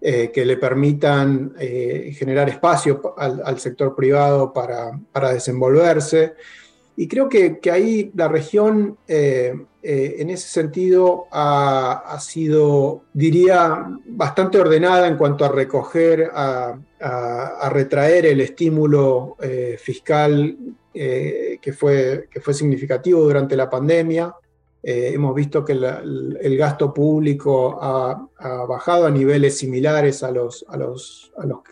eh, 0.00 0.30
que 0.32 0.44
le 0.44 0.56
permitan 0.56 1.54
eh, 1.58 2.14
generar 2.16 2.48
espacio 2.48 3.14
al, 3.16 3.58
sector 3.58 3.96
privado 3.96 4.52
para, 4.52 5.32
desenvolverse. 5.32 6.34
Y 6.94 7.08
creo 7.08 7.28
que, 7.28 7.58
ahí 7.72 8.12
la 8.14 8.28
región, 8.28 8.96
eh, 9.08 9.54
en 9.82 10.30
ese 10.30 10.48
sentido, 10.48 11.26
ha, 11.32 12.16
sido, 12.20 13.02
diría, 13.12 13.88
bastante 14.06 14.60
ordenada 14.60 15.08
en 15.08 15.16
cuanto 15.16 15.44
a 15.44 15.48
recoger, 15.48 16.30
a, 16.32 16.78
a 17.00 17.68
retraer 17.68 18.26
el 18.26 18.40
estímulo 18.40 19.36
fiscal 19.78 20.56
que, 20.92 21.72
fue, 21.76 22.28
que 22.30 22.40
fue 22.40 22.54
significativo 22.54 23.22
durante 23.22 23.56
la 23.56 23.68
pandemia. 23.68 24.32
Eh, 24.80 25.10
hemos 25.12 25.34
visto 25.34 25.64
que 25.64 25.72
el, 25.72 26.56
gasto 26.56 26.94
público 26.94 27.78
ha, 27.80 28.28
bajado 28.66 29.06
a 29.06 29.10
niveles 29.10 29.58
similares 29.58 30.22
a 30.22 30.30
los, 30.30 30.64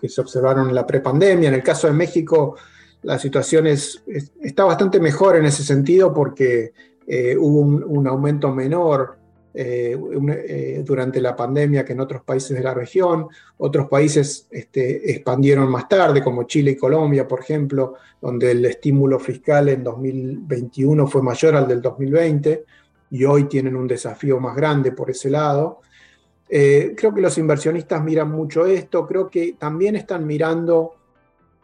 que 0.00 0.08
se 0.08 0.20
observaron 0.20 0.68
en 0.68 0.74
la 0.74 0.86
prepandemia. 0.86 1.48
En 1.48 1.54
el 1.54 1.62
caso 1.62 1.86
de 1.86 1.92
México, 1.92 2.56
la 3.02 3.18
situación 3.18 3.68
es, 3.68 4.02
está 4.42 4.64
bastante 4.64 4.98
mejor 4.98 5.36
en 5.36 5.44
ese 5.44 5.62
sentido 5.62 6.12
porque 6.12 6.72
eh, 7.06 7.36
hubo 7.38 7.60
un, 7.60 8.06
aumento 8.08 8.52
menor 8.52 9.18
eh, 9.54 10.82
durante 10.84 11.20
la 11.20 11.36
pandemia 11.36 11.84
que 11.84 11.92
en 11.92 12.00
otros 12.00 12.22
países 12.24 12.56
de 12.56 12.64
la 12.64 12.74
región. 12.74 13.28
Otros 13.58 13.88
países 13.88 14.48
este, 14.50 15.12
expandieron 15.12 15.70
más 15.70 15.88
tarde, 15.88 16.24
como 16.24 16.42
Chile 16.42 16.72
y 16.72 16.76
Colombia, 16.76 17.28
por 17.28 17.38
ejemplo, 17.38 17.94
donde 18.20 18.50
el 18.50 18.64
estímulo 18.64 19.20
fiscal 19.20 19.68
en 19.68 19.84
2021 19.84 21.06
fue 21.06 21.22
mayor 21.22 21.54
al 21.54 21.68
del 21.68 21.80
2020 21.80 22.64
y 23.10 23.24
hoy 23.24 23.44
tienen 23.44 23.76
un 23.76 23.86
desafío 23.86 24.40
más 24.40 24.56
grande 24.56 24.92
por 24.92 25.10
ese 25.10 25.30
lado. 25.30 25.80
Eh, 26.48 26.94
creo 26.96 27.12
que 27.12 27.20
los 27.20 27.36
inversionistas 27.38 28.02
miran 28.02 28.30
mucho 28.30 28.66
esto, 28.66 29.06
creo 29.06 29.28
que 29.28 29.56
también 29.58 29.96
están 29.96 30.26
mirando, 30.26 30.94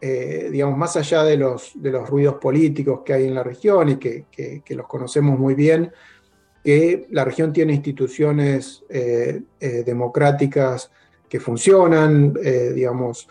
eh, 0.01 0.49
digamos, 0.51 0.77
más 0.77 0.97
allá 0.97 1.23
de 1.23 1.37
los, 1.37 1.71
de 1.75 1.91
los 1.91 2.09
ruidos 2.09 2.35
políticos 2.35 3.01
que 3.05 3.13
hay 3.13 3.27
en 3.27 3.35
la 3.35 3.43
región 3.43 3.89
y 3.89 3.95
que, 3.95 4.25
los 4.69 4.87
conocemos 4.87 5.39
muy 5.39 5.55
bien, 5.55 5.91
que 6.63 7.07
la 7.11 7.23
región 7.23 7.53
tiene 7.53 7.73
instituciones 7.73 8.83
eh, 8.89 9.41
democráticas 9.85 10.91
que 11.29 11.39
funcionan, 11.39 12.33
digamos, 12.33 13.27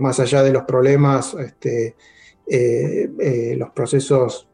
más 0.00 0.20
allá 0.20 0.42
de 0.42 0.52
los 0.52 0.64
problemas, 0.64 1.34
este, 1.34 1.96
los 3.56 3.70
procesos 3.70 4.48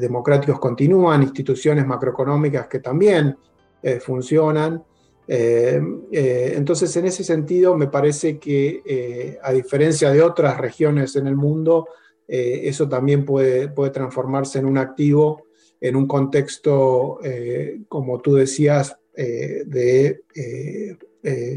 democráticos 0.00 0.58
continúan, 0.58 1.22
instituciones 1.22 1.86
macroeconómicas 1.86 2.66
que 2.68 2.78
también 2.78 3.36
funcionan. 4.00 4.82
entonces, 5.26 6.96
en 6.96 7.06
ese 7.06 7.24
sentido, 7.24 7.76
me 7.76 7.88
parece 7.88 8.38
que, 8.38 9.38
a 9.42 9.52
diferencia 9.52 10.10
de 10.10 10.22
otras 10.22 10.58
regiones 10.58 11.16
en 11.16 11.26
el 11.26 11.36
mundo, 11.36 11.88
eso 12.28 12.88
también 12.88 13.24
puede, 13.24 13.68
puede 13.68 13.90
transformarse 13.90 14.58
en 14.58 14.66
un 14.66 14.78
activo 14.78 15.46
en 15.80 15.96
un 15.96 16.06
contexto, 16.06 17.18
como 17.88 18.20
tú 18.20 18.34
decías, 18.34 18.96
de 19.14 20.22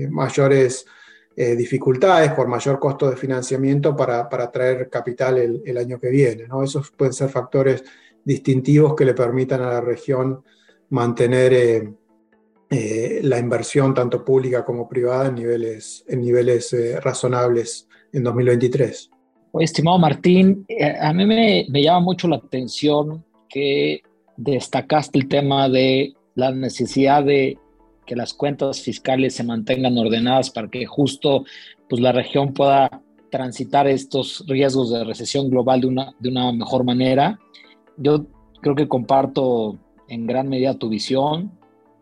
mayores 0.10 0.86
eh, 1.38 1.54
dificultades 1.54 2.32
por 2.32 2.48
mayor 2.48 2.80
costo 2.80 3.10
de 3.10 3.18
financiamiento 3.18 3.94
para, 3.94 4.30
para 4.30 4.50
capital 4.90 5.38
el, 5.66 5.78
año 5.78 6.00
que 6.00 6.08
viene. 6.08 6.48
Esos 6.64 6.92
pueden 6.92 7.14
ser 7.14 7.28
factores 7.28 7.84
distintivos 8.26 8.96
que 8.96 9.06
le 9.06 9.14
permitan 9.14 9.62
a 9.62 9.70
la 9.70 9.82
región 9.82 10.44
mantener 10.90 11.54
eh, 11.54 11.94
eh, 12.70 13.20
la 13.24 13.40
inversión 13.40 13.94
tanto 13.94 14.26
pública 14.26 14.66
como 14.66 14.90
privada 14.90 15.28
en 15.28 15.36
niveles, 15.36 16.04
en 16.08 16.22
niveles 16.22 16.76
razonables 17.02 17.88
en 18.12 18.24
2023. 18.24 19.10
estimado 19.62 20.00
Martín, 20.00 20.66
a 21.00 21.14
mí 21.14 21.26
me, 21.26 21.66
me 21.70 21.82
llama 21.82 22.02
mucho 22.02 22.28
la 22.28 22.38
atención 22.38 23.24
que 23.48 24.02
destacaste 24.36 25.20
el 25.20 25.28
tema 25.30 25.70
de 25.70 26.14
la 26.36 26.52
necesidad 26.52 27.24
de 27.24 27.58
que 28.06 28.16
las 28.16 28.34
cuentas 28.34 28.82
fiscales 28.82 29.36
se 29.36 29.44
mantengan 29.44 29.98
ordenadas 29.98 30.50
para 30.50 30.70
que 30.70 30.86
justo 30.86 31.46
pues, 31.90 32.02
la 32.02 32.12
región 32.12 32.54
pueda 32.54 33.02
transitar 33.32 33.88
estos 33.88 34.46
riesgos 34.48 34.92
de 34.92 35.04
recesión 35.04 35.50
global 35.50 35.82
de 35.82 35.88
una, 35.88 36.16
de 36.20 36.30
una 36.30 36.52
mejor 36.52 36.84
manera. 36.84 37.40
Yo 37.98 38.26
creo 38.62 38.76
que 38.76 38.88
comparto 38.88 39.78
en 40.08 40.28
gran 40.28 40.50
medida 40.50 40.78
tu 40.78 40.90
visión. 40.90 41.52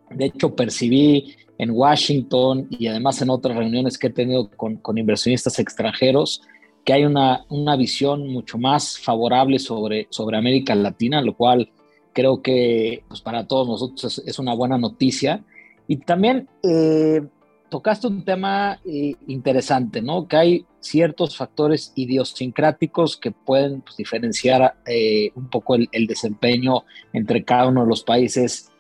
De 0.10 0.26
hecho, 0.26 0.56
percibí 0.56 1.36
en 1.58 1.72
Washington 1.72 2.68
y 2.70 2.88
además 2.88 3.22
en 3.22 3.30
otras 3.30 3.56
reuniones 3.56 3.98
que 3.98 4.08
he 4.08 4.12
tenido 4.12 4.50
con, 4.50 4.80
inversionistas 4.98 5.60
extranjeros 5.60 6.42
que 6.84 6.94
hay 6.94 7.06
una, 7.06 7.46
una 7.50 7.78
visión 7.78 8.28
mucho 8.28 8.58
más 8.58 9.00
favorable 9.00 9.58
sobre, 9.58 10.08
sobre 10.10 10.38
América 10.38 10.76
Latina, 10.76 11.22
lo 11.22 11.34
cual 11.34 11.72
creo 12.12 12.42
que 12.42 13.04
pues, 13.08 13.22
para 13.22 13.48
todos 13.48 13.68
nosotros 13.68 14.20
es, 14.20 14.28
es 14.28 14.40
una 14.40 14.54
buena 14.54 14.78
noticia. 14.78 15.44
Y 15.88 15.98
también 15.98 16.50
eh, 16.62 17.22
tocaste 17.70 18.08
un 18.08 18.24
tema 18.24 18.80
eh, 18.86 19.16
interesante, 19.28 20.02
¿no? 20.02 20.28
Que 20.28 20.36
hay 20.36 20.66
ciertos 20.84 21.38
factores 21.38 21.94
idiosincráticos 21.96 23.18
que 23.18 23.32
pueden 23.32 23.82
pues, 23.82 23.98
diferenciar 23.98 24.76
eh, 24.86 25.32
un 25.36 25.50
poco 25.50 25.76
el, 25.76 26.08
desempeño 26.08 26.84
entre 27.14 27.44
cada 27.44 27.68
uno 27.68 27.82
de 27.84 27.88
los 27.88 28.04
países 28.04 28.72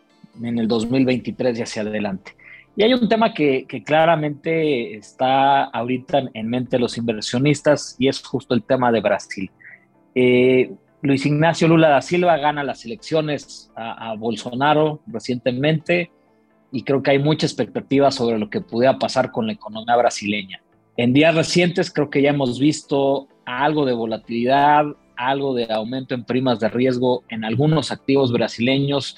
en 0.41 0.59
el 0.59 0.67
2023 0.67 1.57
y 1.57 1.61
hacia 1.61 1.81
adelante. 1.83 2.35
Y 2.75 2.83
hay 2.83 2.93
un 2.93 3.07
tema 3.07 3.33
que, 3.33 3.65
claramente 3.85 4.95
está 4.95 5.63
ahorita 5.65 6.23
en 6.33 6.49
mente 6.49 6.77
de 6.77 6.79
los 6.79 6.97
inversionistas 6.97 7.95
y 7.99 8.07
es 8.07 8.21
justo 8.21 8.53
el 8.53 8.63
tema 8.63 8.91
de 8.91 8.99
Brasil. 9.01 9.51
Luis 11.01 11.25
Ignacio 11.25 11.67
Lula 11.67 11.89
da 11.89 12.01
Silva 12.01 12.37
gana 12.37 12.63
las 12.63 12.83
elecciones 12.85 13.71
a 13.75 14.15
Bolsonaro 14.15 15.01
recientemente 15.05 16.11
y 16.73 16.83
creo 16.83 17.03
que 17.03 17.11
hay 17.11 17.19
mucha 17.19 17.45
expectativa 17.45 18.09
sobre 18.09 18.39
lo 18.39 18.49
que 18.49 18.59
pudiera 18.59 18.97
pasar 18.97 19.31
con 19.31 19.45
la 19.45 19.53
economía 19.53 19.95
brasileña. 19.95 20.59
En 20.95 21.13
días 21.13 21.33
recientes 21.33 21.91
creo 21.91 22.09
que 22.09 22.21
ya 22.21 22.29
hemos 22.29 22.59
visto 22.59 23.27
algo 23.45 23.85
de 23.85 23.93
volatilidad, 23.93 24.85
algo 25.15 25.53
de 25.53 25.71
aumento 25.71 26.13
en 26.13 26.23
primas 26.23 26.59
de 26.59 26.69
riesgo 26.69 27.23
en 27.29 27.43
algunos 27.43 27.91
activos 27.91 28.31
brasileños, 28.31 29.15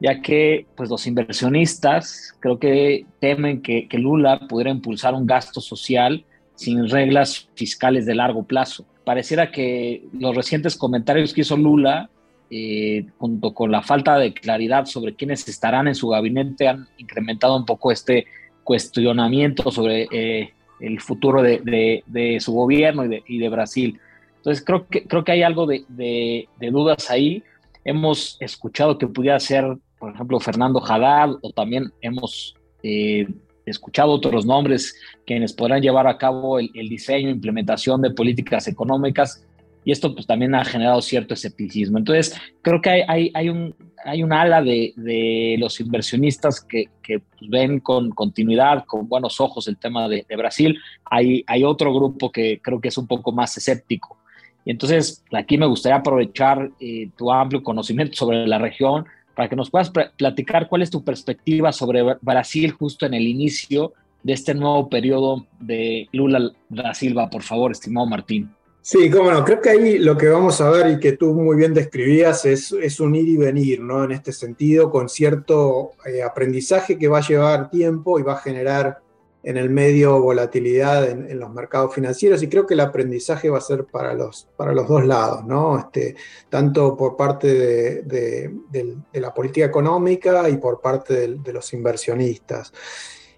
ya 0.00 0.22
que 0.22 0.66
pues 0.76 0.88
los 0.88 1.06
inversionistas 1.06 2.34
creo 2.40 2.58
que 2.58 3.04
temen 3.20 3.60
que, 3.60 3.88
que 3.88 3.98
Lula 3.98 4.40
pudiera 4.48 4.70
impulsar 4.70 5.14
un 5.14 5.26
gasto 5.26 5.60
social 5.60 6.24
sin 6.54 6.88
reglas 6.88 7.48
fiscales 7.54 8.06
de 8.06 8.14
largo 8.14 8.44
plazo. 8.44 8.86
Pareciera 9.04 9.50
que 9.50 10.04
los 10.12 10.34
recientes 10.34 10.76
comentarios 10.76 11.32
que 11.32 11.42
hizo 11.42 11.56
Lula 11.56 12.10
eh, 12.50 13.06
junto 13.18 13.52
con 13.52 13.70
la 13.70 13.82
falta 13.82 14.16
de 14.16 14.32
claridad 14.32 14.86
sobre 14.86 15.14
quiénes 15.14 15.46
estarán 15.46 15.86
en 15.86 15.94
su 15.94 16.08
gabinete, 16.08 16.68
han 16.68 16.88
incrementado 16.96 17.54
un 17.54 17.66
poco 17.66 17.92
este 17.92 18.26
cuestionamiento 18.64 19.70
sobre 19.70 20.08
eh, 20.10 20.54
el 20.80 21.00
futuro 21.00 21.42
de, 21.42 22.38
su 22.40 22.52
gobierno 22.52 23.04
y 23.04 23.38
de, 23.38 23.48
Brasil. 23.48 24.00
Entonces, 24.36 24.64
creo 24.64 24.86
que, 24.88 25.04
creo 25.04 25.24
que 25.24 25.32
hay 25.32 25.42
algo 25.42 25.66
de, 25.66 26.48
dudas 26.60 27.10
ahí. 27.10 27.42
Hemos 27.84 28.36
escuchado 28.40 28.98
que 28.98 29.06
pudiera 29.06 29.40
ser, 29.40 29.76
por 29.98 30.14
ejemplo, 30.14 30.38
Fernando 30.40 30.82
Haddad, 30.84 31.36
o 31.42 31.52
también 31.52 31.92
hemos 32.00 32.54
eh, 32.82 33.26
escuchado 33.66 34.12
otros 34.12 34.46
nombres 34.46 34.94
quienes 35.26 35.52
podrán 35.52 35.82
llevar 35.82 36.06
a 36.06 36.18
cabo 36.18 36.58
el, 36.58 36.70
el 36.74 36.88
diseño 36.88 37.28
e 37.28 37.32
implementación 37.32 38.00
de 38.02 38.10
políticas 38.10 38.68
económicas 38.68 39.44
y 39.84 39.92
esto 39.92 40.14
pues 40.14 40.26
también 40.26 40.54
ha 40.54 40.64
generado 40.64 41.00
cierto 41.00 41.34
escepticismo. 41.34 41.98
Entonces, 41.98 42.34
creo 42.62 42.80
que 42.80 43.04
hay, 43.08 43.30
hay, 43.34 43.48
un, 43.48 43.74
hay 44.04 44.22
un 44.22 44.32
ala 44.32 44.62
de, 44.62 44.92
de 44.96 45.56
los 45.58 45.80
inversionistas 45.80 46.60
que, 46.60 46.86
que 47.02 47.20
pues, 47.20 47.50
ven 47.50 47.80
con 47.80 48.10
continuidad, 48.10 48.84
con 48.84 49.08
buenos 49.08 49.40
ojos 49.40 49.68
el 49.68 49.76
tema 49.78 50.08
de, 50.08 50.24
Brasil. 50.36 50.78
Hay, 51.04 51.44
hay 51.46 51.64
otro 51.64 51.94
grupo 51.94 52.30
que 52.30 52.60
creo 52.62 52.80
que 52.80 52.88
es 52.88 52.98
un 52.98 53.06
poco 53.06 53.32
más 53.32 53.56
escéptico. 53.56 54.18
Y 54.64 54.72
entonces, 54.72 55.24
aquí 55.32 55.56
me 55.56 55.66
gustaría 55.66 55.96
aprovechar 55.96 56.70
eh, 56.80 57.08
tu 57.16 57.32
amplio 57.32 57.62
conocimiento 57.62 58.16
sobre 58.16 58.46
la 58.46 58.58
región 58.58 59.06
para 59.34 59.48
que 59.48 59.56
nos 59.56 59.70
puedas 59.70 59.90
platicar 59.90 60.68
cuál 60.68 60.82
es 60.82 60.90
tu 60.90 61.04
perspectiva 61.04 61.72
sobre 61.72 62.02
Brasil 62.20 62.72
justo 62.72 63.06
en 63.06 63.14
el 63.14 63.26
inicio 63.26 63.92
de 64.22 64.32
este 64.32 64.52
nuevo 64.52 64.88
periodo 64.88 65.46
de 65.60 66.08
Lula 66.12 66.50
da 66.68 66.92
Silva, 66.92 67.30
por 67.30 67.42
favor, 67.42 67.70
estimado 67.70 68.06
Martín. 68.06 68.50
Sí, 68.90 69.10
cómo 69.10 69.30
no. 69.30 69.44
Creo 69.44 69.60
que 69.60 69.68
ahí 69.68 69.98
lo 69.98 70.16
que 70.16 70.28
vamos 70.28 70.62
a 70.62 70.70
ver 70.70 70.92
y 70.92 70.98
que 70.98 71.12
tú 71.12 71.34
muy 71.34 71.56
bien 71.56 71.74
describías 71.74 72.46
es, 72.46 72.72
es 72.72 73.00
un 73.00 73.14
ir 73.14 73.28
y 73.28 73.36
venir, 73.36 73.80
¿no? 73.80 74.02
En 74.02 74.12
este 74.12 74.32
sentido, 74.32 74.90
con 74.90 75.10
cierto 75.10 75.90
eh, 76.06 76.22
aprendizaje 76.22 76.96
que 76.96 77.06
va 77.06 77.18
a 77.18 77.28
llevar 77.28 77.68
tiempo 77.68 78.18
y 78.18 78.22
va 78.22 78.32
a 78.32 78.38
generar 78.40 79.02
en 79.42 79.58
el 79.58 79.68
medio 79.68 80.18
volatilidad 80.22 81.06
en, 81.06 81.38
los 81.38 81.52
mercados 81.52 81.94
financieros 81.94 82.42
y 82.42 82.48
creo 82.48 82.66
que 82.66 82.72
el 82.72 82.80
aprendizaje 82.80 83.50
va 83.50 83.58
a 83.58 83.60
ser 83.60 83.84
para 83.84 84.14
los, 84.14 84.48
para 84.56 84.72
los 84.72 84.88
dos 84.88 85.04
lados, 85.04 85.44
¿no? 85.44 85.78
Este, 85.78 86.16
tanto 86.48 86.96
por 86.96 87.14
parte 87.14 87.46
de, 87.46 88.50
de 88.70 89.20
la 89.20 89.34
política 89.34 89.66
económica 89.66 90.48
y 90.48 90.56
por 90.56 90.80
parte 90.80 91.28
de, 91.28 91.52
los 91.52 91.74
inversionistas. 91.74 92.72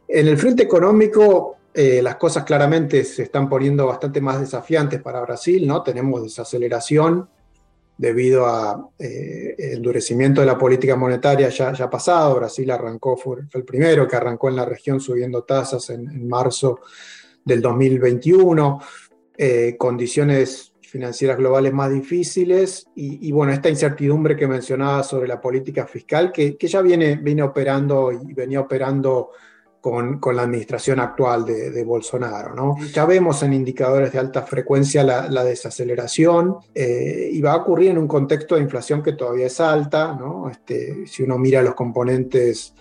En 0.07 0.29
el 0.29 0.39
frente 0.39 0.63
económico, 0.63 1.57
eh, 1.73 2.03
las 2.03 2.17
cosas 2.17 2.45
claramente 2.45 3.05
se 3.05 3.23
están 3.23 3.49
poniendo 3.49 3.87
bastante 3.87 4.21
más 4.21 4.41
desafiantes 4.41 5.01
para 5.01 5.21
Brasil, 5.21 5.67
¿no? 5.67 5.83
Tenemos 5.83 6.23
desaceleración 6.23 7.29
debido 7.97 8.47
al 8.47 8.87
eh, 8.99 9.55
endurecimiento 9.59 10.41
de 10.41 10.47
la 10.47 10.59
política 10.59 10.97
monetaria 10.97 11.49
ya, 11.51 11.73
ya 11.73 11.89
pasado. 11.89 12.37
Brasil 12.37 12.71
arrancó, 12.71 13.17
fue, 13.17 13.43
el 13.53 13.65
primero 13.65 14.09
que 14.09 14.17
arrancó 14.17 14.49
en 14.49 14.57
la 14.57 14.65
región 14.65 15.01
subiendo 15.01 15.45
tasas 15.45 15.91
en, 15.91 16.27
marzo 16.27 16.81
del 17.45 17.61
2021, 17.61 18.81
eh, 19.37 19.77
condiciones 19.79 20.73
financieras 20.81 21.37
globales 21.37 21.73
más 21.73 21.93
difíciles 21.93 22.87
y, 22.97 23.31
bueno, 23.31 23.53
esta 23.53 23.69
incertidumbre 23.69 24.35
que 24.35 24.49
mencionaba 24.49 25.05
sobre 25.05 25.29
la 25.29 25.41
política 25.41 25.87
fiscal 25.87 26.33
que, 26.33 26.57
que 26.57 26.67
ya 26.67 26.83
viene, 26.83 27.15
viene 27.15 27.43
operando 27.43 28.11
y 28.11 28.35
venía 28.35 28.61
operando 28.61 29.31
con, 29.81 30.21
la 30.35 30.43
administración 30.43 31.01
actual 31.01 31.45
de, 31.45 31.85
Bolsonaro. 31.85 32.55
¿no? 32.55 32.77
Ya 32.93 33.07
vemos 33.07 33.43
en 33.43 33.53
indicadores 33.53 34.13
de 34.13 34.19
alta 34.19 34.43
frecuencia 34.43 35.03
la, 35.03 35.45
desaceleración 35.45 36.57
eh, 36.75 37.31
y 37.33 37.41
va 37.41 37.53
a 37.53 37.57
ocurrir 37.57 37.91
en 37.91 37.99
un 37.99 38.07
contexto 38.07 38.57
de 38.57 38.63
inflación 38.63 39.03
que 39.03 39.15
todavía 39.15 39.47
es 39.47 39.61
alta. 39.61 40.15
¿no? 40.15 40.51
Este, 40.51 41.07
si 41.07 41.23
uno 41.23 41.39
mira 41.39 41.63
los 41.63 41.75
componentes 41.75 42.75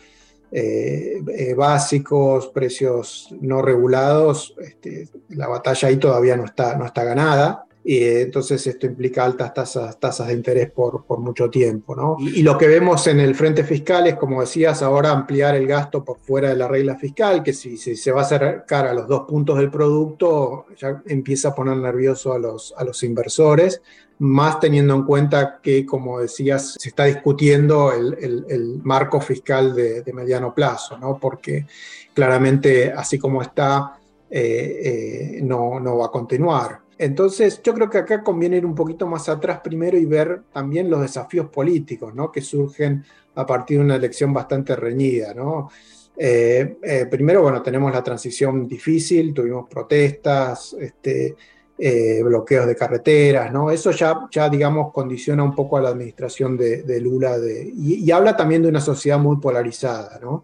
eh, 0.52 1.22
eh, 1.28 1.54
básicos, 1.54 2.48
precios 2.48 3.30
no 3.40 3.62
regulados, 3.62 4.56
este, 4.60 5.08
la 5.30 5.48
batalla 5.48 5.88
ahí 5.88 5.98
todavía 5.98 6.36
no 6.36 6.46
está, 6.46 6.76
no 6.76 6.86
está 6.86 7.04
ganada. 7.04 7.66
Y 7.92 8.04
entonces 8.04 8.68
esto 8.68 8.86
implica 8.86 9.26
altas 9.26 9.52
tasas, 9.52 10.00
tasas 10.00 10.28
de 10.28 10.34
interés 10.34 10.70
por, 10.70 11.06
por 11.06 11.18
mucho 11.18 11.50
tiempo. 11.50 11.96
¿no? 11.96 12.18
Y, 12.20 12.44
lo 12.44 12.56
que 12.56 12.68
vemos 12.68 13.08
en 13.08 13.20
el 13.20 13.34
frente 13.34 13.64
fiscal 13.64 14.06
es, 14.06 14.14
como 14.14 14.42
decías, 14.42 14.84
ahora 14.84 15.10
ampliar 15.10 15.56
el 15.56 15.66
gasto 15.66 16.06
por 16.06 16.20
fuera 16.20 16.50
de 16.50 16.56
la 16.56 16.68
regla 16.68 16.98
fiscal, 16.98 17.42
que 17.42 17.52
si, 17.52 17.78
si 17.78 17.96
se 17.96 18.12
va 18.12 18.22
a 18.22 18.26
acercar 18.26 18.86
a 18.86 18.94
los 18.94 19.08
dos 19.08 19.22
puntos 19.22 19.58
del 19.58 19.72
producto, 19.72 20.68
ya 20.78 21.02
empieza 21.08 21.48
a 21.48 21.56
poner 21.56 21.78
nervioso 21.78 22.32
a 22.32 22.38
los, 22.38 22.76
a 22.78 22.84
los 22.84 23.02
inversores, 23.02 23.82
más 24.20 24.60
teniendo 24.60 24.94
en 24.94 25.04
cuenta 25.04 25.60
que, 25.60 25.84
como 25.84 26.20
decías, 26.20 26.76
se 26.78 26.90
está 26.90 27.06
discutiendo 27.06 27.92
el, 27.92 28.16
el, 28.22 28.46
el 28.50 28.82
marco 28.84 29.20
fiscal 29.20 29.74
de, 29.74 30.04
de, 30.04 30.14
mediano 30.14 30.54
plazo, 30.54 30.96
¿no? 31.00 31.18
porque 31.20 31.66
claramente 32.14 32.94
así 32.96 33.18
como 33.18 33.42
está, 33.42 33.98
eh, 34.30 34.82
eh, 34.84 35.40
no, 35.42 35.80
no 35.80 35.98
va 35.98 36.06
a 36.06 36.12
continuar. 36.12 36.88
Entonces, 37.00 37.62
yo 37.64 37.74
creo 37.74 37.90
que 37.90 37.98
acá 37.98 38.22
conviene 38.22 38.58
ir 38.58 38.66
un 38.66 38.76
poquito 38.76 39.08
más 39.08 39.30
atrás 39.30 39.62
primero 39.64 39.98
y 39.98 40.04
ver 40.04 40.42
también 40.52 40.90
los 40.90 41.00
desafíos 41.00 41.48
políticos 41.48 42.14
¿no? 42.14 42.30
que 42.30 42.42
surgen 42.42 43.06
a 43.36 43.46
partir 43.46 43.78
de 43.78 43.86
una 43.86 43.96
elección 43.96 44.34
bastante 44.34 44.76
reñida. 44.76 45.34
¿no? 45.34 45.70
Eh, 46.18 46.78
eh, 46.84 47.06
primero, 47.10 47.42
bueno, 47.42 47.62
tenemos 47.62 47.94
la 47.94 48.04
transición 48.04 48.68
difícil, 48.68 49.34
tuvimos 49.34 49.70
protestas, 49.70 50.76
este, 50.78 51.38
eh, 51.78 52.22
bloqueos 52.22 52.68
de 52.68 52.76
carreteras, 52.76 53.54
¿no? 53.54 53.72
Eso 53.72 53.92
ya, 53.92 54.28
ya, 54.30 54.50
digamos, 54.50 54.92
condiciona 54.92 55.42
un 55.42 55.56
poco 55.56 55.78
a 55.78 55.82
la 55.82 55.90
administración 55.90 56.58
de, 56.58 57.00
Lula 57.00 57.40
de, 57.40 57.72
y, 57.74 58.12
habla 58.12 58.36
también 58.36 58.62
de 58.62 58.68
una 58.68 58.82
sociedad 58.82 59.18
muy 59.18 59.38
polarizada, 59.38 60.20
¿no? 60.22 60.44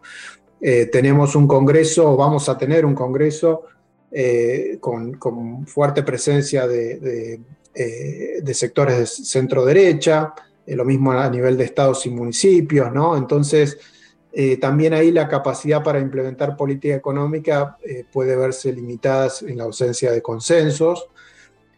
tenemos 0.92 1.36
un 1.36 1.48
Congreso, 1.48 2.18
vamos 2.18 2.50
a 2.50 2.58
tener 2.58 2.88
un 2.88 2.96
Congreso 2.96 3.66
con, 4.80 5.66
fuerte 5.68 6.04
presencia 6.04 6.68
de, 6.68 7.40
de 7.74 8.54
sectores 8.54 8.98
de 8.98 9.06
centro 9.06 9.66
derecha, 9.66 10.34
lo 10.68 10.86
mismo 10.86 11.12
a 11.12 11.30
nivel 11.30 11.58
de 11.58 11.66
estados 11.66 12.06
y 12.06 12.10
municipios, 12.10 12.92
¿no? 12.94 13.18
Entonces, 13.18 13.78
eh, 14.38 14.58
también 14.58 14.94
ahí 14.94 15.12
la 15.12 15.30
capacidad 15.30 15.82
para 15.82 15.98
implementar 15.98 16.58
política 16.58 16.94
económica 16.94 17.78
eh, 17.82 18.04
puede 18.12 18.36
verse 18.36 18.74
limitada 18.74 19.32
en 19.48 19.58
la 19.58 19.64
ausencia 19.64 20.12
de 20.12 20.22
consensos. 20.22 21.08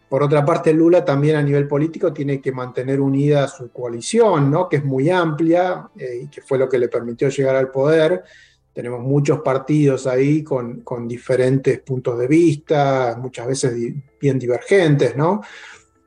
Por 0.10 0.23
otra 0.23 0.43
parte, 0.43 0.73
Lula 0.73 1.06
también 1.06 1.36
a 1.36 1.43
nivel 1.43 1.67
político 1.67 2.12
tiene 2.12 2.41
que 2.41 2.52
mantener 2.52 3.00
unida 3.00 3.47
su 3.47 3.71
coalición, 3.71 4.50
¿no? 4.50 4.67
que 4.67 4.78
es 4.78 4.84
muy 4.84 5.08
amplia 5.12 5.88
eh, 5.95 6.21
y 6.23 6.28
que 6.30 6.41
fue 6.41 6.58
lo 6.58 6.67
que 6.67 6.80
le 6.80 6.88
permitió 6.88 7.30
llegar 7.30 7.56
al 7.56 7.69
poder. 7.69 8.23
Tenemos 8.78 9.00
muchos 9.00 9.40
partidos 9.40 10.06
ahí 10.06 10.44
con, 10.44 10.82
con 10.82 11.08
diferentes 11.08 11.80
puntos 11.80 12.20
de 12.20 12.28
vista, 12.28 13.18
muchas 13.20 13.48
veces 13.48 13.74
bien 14.22 14.38
divergentes, 14.38 15.16
¿no? 15.16 15.42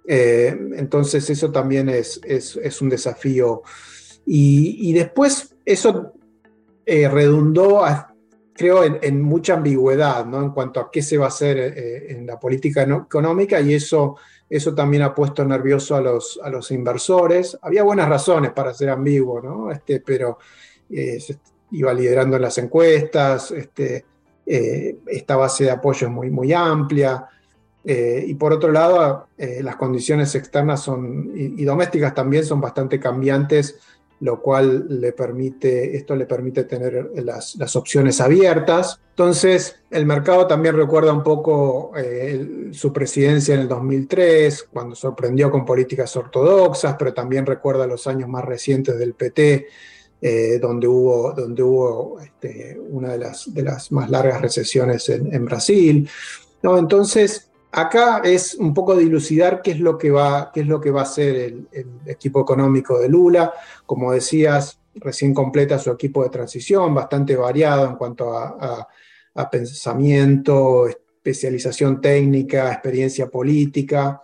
entonces 0.06 1.28
eso 1.30 1.50
también 1.50 1.88
es, 1.88 2.20
es, 2.22 2.54
es 2.62 2.80
un 2.80 2.88
desafío. 2.88 3.62
Y, 4.24 4.88
y, 4.88 4.92
después 4.92 5.56
eso 5.64 6.12
eh, 6.87 7.09
redundó, 7.09 7.83
creo, 8.54 8.85
en, 8.85 9.20
mucha 9.20 9.54
ambigüedad 9.54 10.24
¿no? 10.24 10.40
en 10.40 10.50
cuanto 10.50 10.78
a 10.78 10.92
qué 10.92 11.02
se 11.02 11.18
va 11.18 11.24
a 11.24 11.28
hacer 11.28 11.59
eh, 11.59 12.12
en 12.12 12.24
la 12.24 12.38
política 12.38 12.83
económica 12.83 13.61
y 13.61 13.74
eso, 13.74 14.14
eso 14.48 14.76
también 14.76 15.02
ha 15.02 15.12
puesto 15.12 15.44
nervioso 15.44 15.96
a 15.96 16.00
los, 16.00 16.38
a 16.40 16.48
los 16.50 16.70
inversores. 16.70 17.59
Había 17.62 17.83
buenas 17.83 18.09
razones 18.09 18.52
para 18.52 18.72
ser 18.72 18.90
ambiguo, 18.90 19.42
¿no? 19.42 19.72
este, 19.72 19.98
pero 19.98 20.38
eh, 20.88 21.18
iba 21.72 21.92
liderando 21.92 22.37
en 22.37 22.42
las 22.42 22.59
encuestas, 22.59 23.50
este, 23.50 24.04
esta 24.46 25.37
base 25.37 25.64
de 25.64 25.70
apoyo 25.70 26.09
es 26.09 26.12
muy, 26.12 26.30
muy 26.30 26.52
amplia. 26.52 27.26
y 27.85 28.35
por 28.35 28.52
otro 28.52 28.72
lado, 28.72 29.28
las 29.38 29.76
condiciones 29.76 30.35
externas 30.35 30.83
son, 30.83 31.33
y, 31.35 31.64
domésticas 31.64 32.14
también 32.14 32.44
son 32.44 32.61
bastante 32.61 32.98
cambiantes 32.98 33.78
lo 34.20 34.42
cual 34.42 35.00
le 35.00 35.12
permite, 35.12 35.96
esto 35.96 36.14
le 36.14 36.26
permite 36.26 36.64
tener 36.64 37.11
las, 37.24 37.56
opciones 37.76 38.20
abiertas. 38.20 39.00
Entonces, 39.11 39.76
el 39.90 40.04
mercado 40.04 40.46
también 40.46 40.76
recuerda 40.76 41.12
un 41.12 41.22
poco 41.22 41.92
eh, 41.96 42.68
su 42.72 42.92
presidencia 42.92 43.54
en 43.54 43.62
el 43.62 43.68
2003, 43.68 44.68
cuando 44.70 44.94
sorprendió 44.94 45.50
con 45.50 45.64
políticas 45.64 46.14
ortodoxas, 46.16 46.96
pero 46.98 47.14
también 47.14 47.46
recuerda 47.46 47.87
los 47.87 48.06
años 48.06 48.28
más 48.28 48.44
recientes 48.44 48.98
del 48.98 49.14
PT, 49.14 49.68
eh, 50.20 50.59
donde 50.61 50.87
hubo, 50.87 51.33
donde 51.33 51.62
hubo 51.62 52.20
este, 52.20 52.78
una 52.78 53.12
de 53.12 53.18
las, 53.18 53.52
de 53.52 53.62
las 53.62 53.90
más 53.92 54.11
largas 54.11 54.40
recesiones 54.40 55.09
en, 55.09 55.44
Brasil. 55.44 56.09
¿no? 56.62 56.76
Entonces, 56.76 57.50
Acá 57.72 58.20
es 58.24 58.54
un 58.54 58.74
poco 58.74 58.96
dilucidar 58.96 59.62
qué 59.62 59.70
es 59.70 59.80
lo 59.80 59.96
que 59.96 60.11
va, 60.11 60.50
qué 60.52 60.62
es 60.62 60.66
lo 60.66 60.80
que 60.80 60.90
va 60.90 61.00
a 61.00 61.04
hacer 61.04 61.37
el, 61.37 61.68
equipo 62.04 62.40
económico 62.40 62.98
de 62.98 63.09
Lula. 63.09 63.52
Como 63.87 64.12
decías, 64.12 64.80
recién 64.96 65.33
completa 65.33 65.78
su 65.78 65.90
equipo 65.90 66.24
de 66.24 66.30
transición, 66.30 66.92
bastante 66.92 67.37
variado 67.37 67.87
en 67.87 67.94
cuanto 67.94 68.37
a, 68.37 68.88
pensamiento, 69.50 70.88
especialización 70.88 72.00
técnica, 72.00 72.72
experiencia 72.72 73.28
política. 73.28 74.20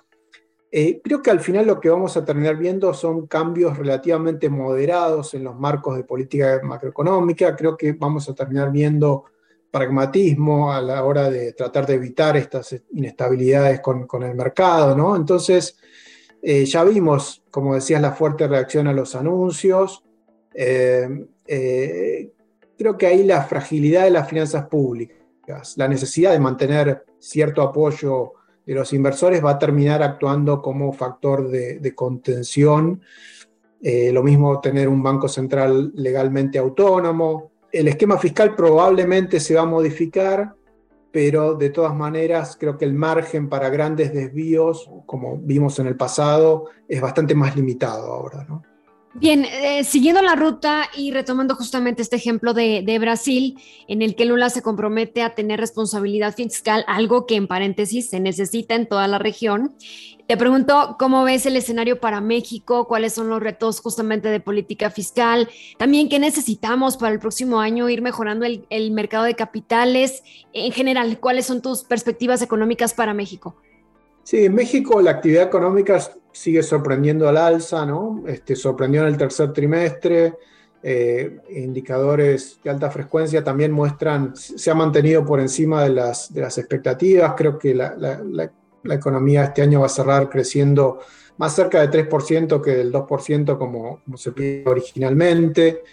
Eh, 0.71 1.01
creo 1.03 1.23
que 1.23 1.31
al 1.31 1.41
final 1.41 1.67
lo 1.67 1.81
que 1.81 1.89
vamos 1.89 2.17
a 2.17 2.25
terminar 2.25 2.57
viendo 2.57 2.93
son 2.93 3.27
cambios 3.27 3.79
relativamente 3.79 4.49
moderados 4.49 5.33
en 5.35 5.45
los 5.45 5.57
marcos 5.57 5.97
de 5.97 6.05
política 6.05 6.61
macroeconómica. 6.63 7.55
Creo 7.55 7.77
que 7.77 7.93
vamos 7.93 8.29
a 8.29 8.35
terminar 8.35 8.71
viendo 8.73 9.25
pragmatismo 9.71 10.73
a 10.73 10.81
la 10.81 11.05
hora 11.05 11.31
de 11.31 11.53
tratar 11.53 11.87
de 11.87 11.95
evitar 11.95 12.37
estas 12.37 12.77
inestabilidades 12.93 13.81
con, 13.81 14.23
el 14.23 14.35
mercado, 14.35 14.97
¿no? 14.97 15.15
Entonces, 15.17 15.79
eh, 16.43 16.65
ya 16.65 16.83
vimos, 16.85 17.45
como 17.51 17.75
decías, 17.75 18.01
la 18.01 18.13
fuerte 18.13 18.49
reacción 18.49 18.89
a 18.89 18.93
los 18.93 19.15
anuncios. 19.15 20.05
Eh, 20.55 21.09
creo 22.77 22.97
que 22.97 23.07
ahí 23.07 23.25
la 23.25 23.43
fragilidad 23.43 24.05
de 24.05 24.11
las 24.11 24.29
finanzas 24.29 24.67
públicas, 24.67 25.75
la 25.77 25.89
necesidad 25.89 26.33
de 26.33 26.41
mantener 26.41 27.05
cierto 27.19 27.63
apoyo 27.63 28.33
de 28.67 28.75
los 28.75 28.93
inversores 28.93 29.43
va 29.45 29.53
a 29.53 29.59
terminar 29.59 30.03
actuando 30.03 30.61
como 30.61 30.93
factor 30.93 31.49
de, 31.49 31.95
contención. 31.95 33.01
lo 33.81 34.23
mismo 34.23 34.61
tener 34.61 34.89
un 34.89 35.03
banco 35.03 35.29
central 35.29 35.93
legalmente 35.95 36.59
autónomo, 36.59 37.53
el 37.73 37.89
esquema 37.89 38.19
fiscal 38.19 38.55
probablemente 38.55 39.41
se 39.41 39.55
va 39.55 39.63
a 39.63 39.67
modificar, 39.67 40.55
pero 41.13 41.55
de 41.55 41.71
todas 41.71 41.95
maneras 41.95 42.57
creo 42.59 42.77
que 42.79 42.85
el 42.85 42.95
margen 42.95 43.49
para 43.49 43.69
grandes 43.71 44.13
desvíos, 44.13 44.91
como 45.07 45.37
vimos 45.39 45.79
en 45.79 45.87
el 45.87 45.97
pasado, 45.97 46.67
es 46.89 47.01
bastante 47.01 47.35
más 47.35 47.57
limitado 47.57 48.13
ahora. 48.13 48.45
¿no? 48.49 48.63
Bien, 49.19 49.47
eh, 49.47 49.83
siguiendo 49.83 50.21
la 50.21 50.35
ruta 50.35 50.91
y 50.95 51.11
retomando 51.11 51.55
justamente 51.55 52.03
este 52.03 52.17
ejemplo 52.17 52.53
de, 52.53 52.99
Brasil, 53.01 53.59
en 53.89 54.03
el 54.03 54.15
que 54.15 54.27
Lula 54.27 54.51
se 54.51 54.61
compromete 54.61 55.23
a 55.23 55.35
tener 55.35 55.59
responsabilidad 55.59 56.35
fiscal, 56.35 56.85
algo 56.87 57.25
que 57.25 57.37
en 57.37 57.47
paréntesis 57.47 58.11
se 58.11 58.21
necesita 58.21 58.75
en 58.75 58.87
toda 58.87 59.09
la 59.09 59.19
región. 59.19 59.75
Te 60.27 60.37
pregunto, 60.37 60.97
¿cómo 60.99 61.25
ves 61.25 61.47
el 61.47 61.57
escenario 61.57 61.99
para 61.99 62.21
México? 62.21 62.87
¿Cuáles 62.87 63.15
son 63.15 63.31
los 63.31 63.41
retos 63.41 63.81
justamente 63.81 64.29
de 64.29 64.41
política 64.41 64.91
fiscal? 64.91 65.49
También, 65.79 66.11
¿qué 66.11 66.19
necesitamos 66.19 66.99
para 66.99 67.15
el 67.15 67.19
próximo 67.19 67.61
año 67.61 67.89
ir 67.89 68.03
mejorando 68.03 68.45
el, 68.45 68.67
el 68.69 68.91
mercado 68.91 69.25
de 69.25 69.35
capitales? 69.35 70.25
En 70.53 70.73
general, 70.73 71.19
¿cuáles 71.21 71.47
son 71.47 71.63
tus 71.63 71.85
perspectivas 71.85 72.43
económicas 72.43 72.93
para 72.93 73.15
México? 73.15 73.57
Sí, 74.27 74.45
en 74.45 74.57
México 74.57 75.01
la 75.01 75.13
actividad 75.13 75.45
económica 75.45 76.01
sigue 76.33 76.61
sorprendiendo 76.65 77.29
al 77.29 77.37
alza, 77.37 77.87
¿no? 77.87 78.25
Este, 78.27 78.57
sorprendió 78.57 79.03
en 79.03 79.07
el 79.07 79.17
tercer 79.17 79.53
trimestre. 79.53 80.35
Eh, 80.83 81.39
indicadores 81.51 82.59
de 82.63 82.71
alta 82.71 82.91
frecuencia 82.91 83.45
también 83.45 83.71
muestran, 83.71 84.35
se 84.35 84.69
ha 84.69 84.75
mantenido 84.75 85.25
por 85.25 85.39
encima 85.39 85.85
de 85.85 85.91
las, 85.91 86.35
de 86.35 86.41
las 86.41 86.59
expectativas. 86.59 87.35
Creo 87.37 87.57
que 87.57 87.73
la, 87.73 87.95
la, 87.97 88.51
economía 88.95 89.45
este 89.45 89.63
año 89.63 89.81
va 89.81 89.87
a 89.87 89.91
cerrar 89.91 90.29
creciendo 90.29 90.99
más 91.39 91.55
cerca 91.55 91.81
de 91.87 92.09
3% 92.09 92.61
que 92.61 92.73
del 92.73 92.93
2% 92.93 93.57
como, 93.57 94.01
como 94.05 94.17
se 94.17 94.33
pide 94.33 94.65
originalmente. 94.67 95.85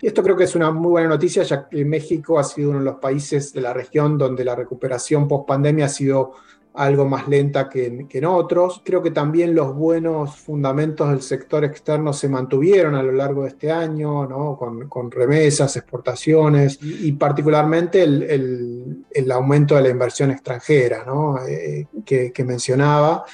Y 0.00 0.08
esto 0.08 0.24
creo 0.24 0.36
que 0.36 0.44
es 0.44 0.56
una 0.56 0.72
muy 0.72 0.90
buena 0.90 1.08
noticia, 1.08 1.44
ya 1.44 1.68
que 1.68 1.84
México 1.84 2.40
ha 2.40 2.44
sido 2.44 2.70
uno 2.70 2.80
de 2.80 2.84
los 2.84 2.96
países 2.96 3.52
de 3.52 3.60
la 3.60 3.72
región 3.72 4.18
donde 4.18 4.44
la 4.44 4.56
recuperación 4.56 5.28
post 5.28 5.46
pandemia 5.46 5.86
ha 5.86 5.88
sido 5.88 6.32
algo 6.76 7.06
más 7.06 7.26
lenta 7.26 7.68
que 7.68 7.86
en, 7.86 8.24
otros. 8.24 8.82
Creo 8.84 9.02
que 9.02 9.10
también 9.10 9.54
los 9.54 9.74
buenos 9.74 10.36
fundamentos 10.36 11.08
del 11.08 11.22
sector 11.22 11.64
externo 11.64 12.12
se 12.12 12.28
mantuvieron 12.28 12.94
a 12.94 13.02
lo 13.02 13.12
largo 13.12 13.42
de 13.42 13.48
este 13.48 13.70
año, 13.70 14.26
¿no? 14.26 14.56
con, 14.56 15.10
remesas, 15.10 15.76
exportaciones 15.76 16.78
y, 16.82 17.12
particularmente 17.12 18.02
el, 18.02 19.32
aumento 19.32 19.74
de 19.74 19.82
la 19.82 19.88
inversión 19.88 20.30
extranjera 20.30 21.04
¿no? 21.04 21.38
Eh, 21.46 21.86
que, 22.04 22.44
mencionaba. 22.44 23.24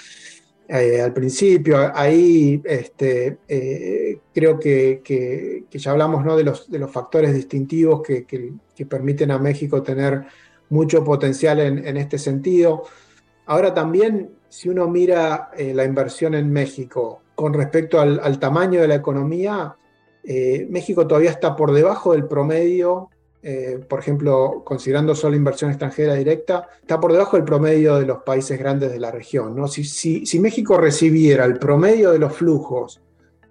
Eh, 0.68 1.02
al 1.02 1.12
principio. 1.12 1.92
Ahí 1.94 2.62
este, 2.64 3.38
eh, 3.48 4.20
creo 4.32 4.58
que, 4.58 5.64
ya 5.70 5.90
hablamos 5.90 6.24
¿no? 6.24 6.36
de, 6.36 6.44
los, 6.44 6.70
de 6.70 6.78
los 6.78 6.90
factores 6.90 7.34
distintivos 7.34 8.02
que, 8.02 8.24
permiten 8.88 9.30
a 9.30 9.38
México 9.38 9.80
tener 9.82 10.24
mucho 10.70 11.04
potencial 11.04 11.60
en, 11.60 11.86
en 11.86 11.96
este 11.96 12.18
sentido. 12.18 12.84
Ahora 13.46 13.74
también, 13.74 14.30
si 14.48 14.68
uno 14.68 14.88
mira 14.88 15.50
eh, 15.56 15.74
la 15.74 15.84
inversión 15.84 16.34
en 16.34 16.52
México 16.52 17.22
con 17.34 17.54
respecto 17.54 18.00
al, 18.00 18.38
tamaño 18.38 18.80
de 18.80 18.88
la 18.88 18.94
economía, 18.94 19.74
eh, 20.22 20.66
México 20.70 21.06
todavía 21.06 21.30
está 21.30 21.56
por 21.56 21.72
debajo 21.72 22.12
del 22.12 22.26
promedio, 22.26 23.08
eh, 23.42 23.80
por 23.88 23.98
ejemplo, 23.98 24.62
considerando 24.64 25.14
solo 25.16 25.34
inversión 25.34 25.70
extranjera 25.70 26.14
directa, 26.14 26.68
está 26.80 27.00
por 27.00 27.12
debajo 27.12 27.36
del 27.36 27.44
promedio 27.44 27.98
de 27.98 28.06
los 28.06 28.22
países 28.22 28.58
grandes 28.58 28.92
de 28.92 29.00
la 29.00 29.10
región. 29.10 29.56
¿no? 29.56 29.66
Si, 29.66 29.84
si 29.84 30.38
México 30.38 30.76
recibiera 30.76 31.44
el 31.44 31.58
promedio 31.58 32.12
de 32.12 32.20
los 32.20 32.32
flujos 32.36 33.00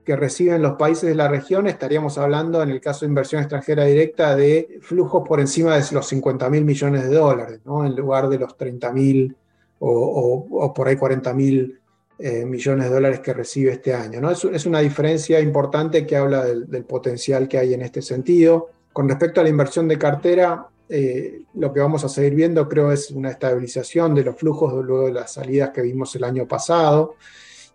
que 0.06 0.16
reciben 0.16 0.62
los 0.62 0.74
países 0.74 1.10
de 1.10 1.16
la 1.16 1.28
región, 1.28 1.68
estaríamos 1.68 2.18
hablando, 2.18 2.64
en 2.64 2.70
el 2.70 2.82
caso 2.82 3.02
de 3.02 3.10
inversión 3.10 3.42
extranjera 3.42 3.84
directa, 3.86 4.36
de 4.36 4.80
flujos 4.82 5.28
por 5.28 5.40
encima 5.40 5.78
de 5.78 5.84
los 5.92 6.08
50 6.08 6.50
mil 6.50 6.66
millones 6.66 7.10
de 7.10 7.16
dólares, 7.16 7.60
¿no? 7.66 7.86
en 7.86 7.96
lugar 7.96 8.30
de 8.30 8.40
los 8.40 8.56
30 8.56 8.92
mil 8.94 9.36
o, 9.82 10.74
por 10.74 10.88
ahí 10.88 10.96
40 10.96 11.34
mil 11.34 11.80
eh, 12.20 12.46
millones 12.46 12.88
de 12.88 12.94
dólares 12.94 13.20
que 13.20 13.34
recibe 13.34 13.72
este 13.72 13.94
año. 13.94 14.22
¿no? 14.22 14.32
Es, 14.32 14.66
una 14.66 14.80
diferencia 14.80 15.40
importante 15.40 16.06
que 16.06 16.16
habla 16.16 16.46
del, 16.46 16.86
potencial 16.86 17.48
que 17.48 17.58
hay 17.58 17.74
en 17.74 17.82
este 17.82 18.02
sentido. 18.02 18.70
Con 18.94 19.10
respecto 19.10 19.42
a 19.42 19.44
la 19.44 19.50
inversión 19.50 19.88
de 19.88 19.98
cartera, 19.98 20.68
eh, 20.88 21.42
lo 21.56 21.74
que 21.74 21.80
vamos 21.80 22.04
a 22.04 22.10
seguir 22.10 22.36
viendo 22.36 22.68
creo 22.68 22.92
es 22.92 23.10
una 23.12 23.32
estabilización 23.32 24.14
de 24.14 24.26
los 24.26 24.36
flujos 24.36 24.74
luego 24.86 25.08
de 25.08 25.14
las 25.14 25.34
salidas 25.34 25.72
que 25.72 25.82
vimos 25.82 26.16
el 26.16 26.24
año 26.26 26.48
pasado. 26.48 27.16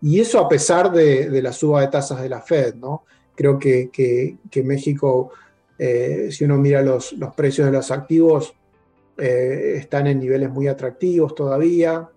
Y 0.01 0.21
eso 0.21 0.39
a 0.39 0.49
pesar 0.49 0.93
de, 0.93 1.43
la 1.43 1.53
suba 1.53 1.81
de 1.81 1.89
tasas 1.89 2.23
de 2.23 2.29
la 2.29 2.41
Fed. 2.41 2.77
¿no? 2.77 3.05
Creo 3.35 3.59
que, 3.59 3.91
México, 4.63 5.33
eh, 5.77 6.29
si 6.31 6.45
uno 6.45 6.57
mira 6.57 6.83
los, 6.83 7.15
los, 7.15 7.35
precios 7.35 7.67
de 7.67 7.73
los 7.73 7.91
activos, 7.91 8.55
están 9.17 10.07
en 10.07 10.21
niveles 10.21 10.51
muy 10.51 10.69
atractivos 10.69 11.35
todavía 11.35 12.09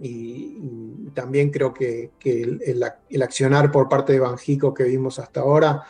y, 0.00 1.10
también 1.14 1.50
creo 1.50 1.72
que, 1.72 2.10
el, 2.24 3.22
accionar 3.22 3.70
por 3.70 3.88
parte 3.88 4.12
de 4.12 4.20
Banjico 4.20 4.74
que 4.74 4.84
vimos 4.84 5.18
hasta 5.18 5.40
ahora 5.40 5.84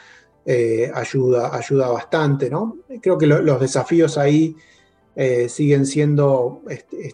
eh, 0.45 0.91
ayuda, 0.95 1.57
ayuda 1.57 1.89
bastante. 1.89 2.51
¿no? 2.51 2.77
Creo 3.01 3.17
que 3.17 3.27
los 3.27 3.61
desafíos 3.61 4.19
ahí 4.19 4.55
eh, 5.17 5.49
siguen 5.49 5.87
siendo, 5.87 6.63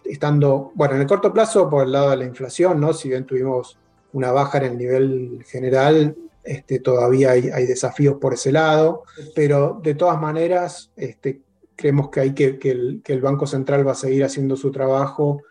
estando, 0.05 0.71
bueno, 0.75 0.95
en 0.95 1.01
el 1.01 1.07
corto 1.07 1.31
plazo 1.31 1.69
por 1.69 1.85
el 1.85 1.91
lado 1.91 2.09
de 2.11 2.17
la 2.17 2.25
inflación, 2.25 2.79
¿no? 2.81 2.93
si 2.93 3.09
bien 3.09 3.25
tuvimos 3.25 3.77
una 4.13 4.31
baja 4.31 4.57
en 4.57 4.65
el 4.65 4.77
nivel 4.77 5.45
general, 5.47 6.15
este, 6.43 6.79
todavía 6.79 7.31
hay, 7.31 7.65
desafíos 7.65 8.15
por 8.19 8.33
ese 8.33 8.51
lado, 8.51 9.03
pero 9.35 9.79
de 9.81 9.95
todas 9.95 10.19
maneras 10.19 10.91
este, 10.97 11.41
creemos 11.81 12.09
que, 12.09 12.19
hay 12.19 12.33
que, 12.33 12.59
el, 12.63 13.21
Banco 13.21 13.47
Central 13.47 13.87
va 13.87 13.93
a 13.93 13.95
seguir 13.95 14.23
haciendo 14.23 14.55
su 14.55 14.71
trabajo 14.71 15.41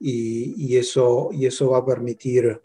y, 0.00 0.76
eso, 0.76 1.28
y 1.32 1.46
eso 1.46 1.70
va 1.70 1.78
a 1.78 1.86
permitir 1.86 2.60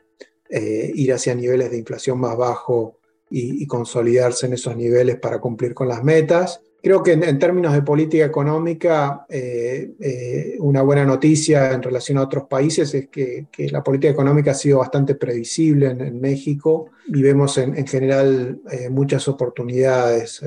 eh, 0.49 0.91
ir 0.95 1.13
hacia 1.13 1.35
niveles 1.35 1.69
de 1.69 1.77
inflación 1.77 2.19
más 2.19 2.35
bajo 2.35 2.99
y, 3.29 3.65
consolidarse 3.67 4.47
en 4.47 4.53
esos 4.53 4.75
niveles 4.75 5.17
para 5.17 5.39
cumplir 5.39 5.75
con 5.75 5.87
las 5.87 6.03
metas. 6.03 6.59
Creo 6.81 7.01
que 7.01 7.13
en, 7.13 7.39
términos 7.39 7.73
de 7.73 7.83
política 7.83 8.25
económica, 8.25 9.25
eh, 9.29 9.93
eh, 9.99 10.55
una 10.59 10.81
buena 10.81 11.05
noticia 11.05 11.71
en 11.71 11.81
relación 11.81 12.17
a 12.17 12.23
otros 12.23 12.45
países 12.49 12.93
es 12.95 13.09
que, 13.09 13.47
la 13.71 13.83
política 13.83 14.11
económica 14.11 14.51
ha 14.51 14.55
sido 14.55 14.79
bastante 14.79 15.15
previsible 15.15 15.87
en, 15.87 16.19
México 16.19 16.89
y 17.07 17.21
vemos 17.21 17.57
en 17.59 17.85
general 17.87 18.59
muchas 18.89 19.27
oportunidades. 19.27 20.41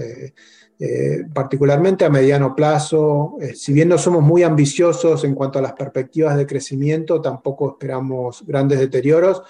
Eh, 0.78 1.24
particularmente 1.32 2.04
a 2.04 2.10
mediano 2.10 2.54
plazo. 2.54 3.36
Eh, 3.40 3.54
si 3.54 3.72
bien 3.72 3.88
no 3.88 3.96
somos 3.96 4.22
muy 4.22 4.42
ambiciosos 4.42 5.24
en 5.24 5.34
cuanto 5.34 5.58
a 5.58 5.62
las 5.62 5.72
perspectivas 5.72 6.36
de 6.36 6.46
crecimiento, 6.46 7.20
tampoco 7.22 7.70
esperamos 7.70 8.44
grandes 8.46 8.78
deterioros 8.78 9.42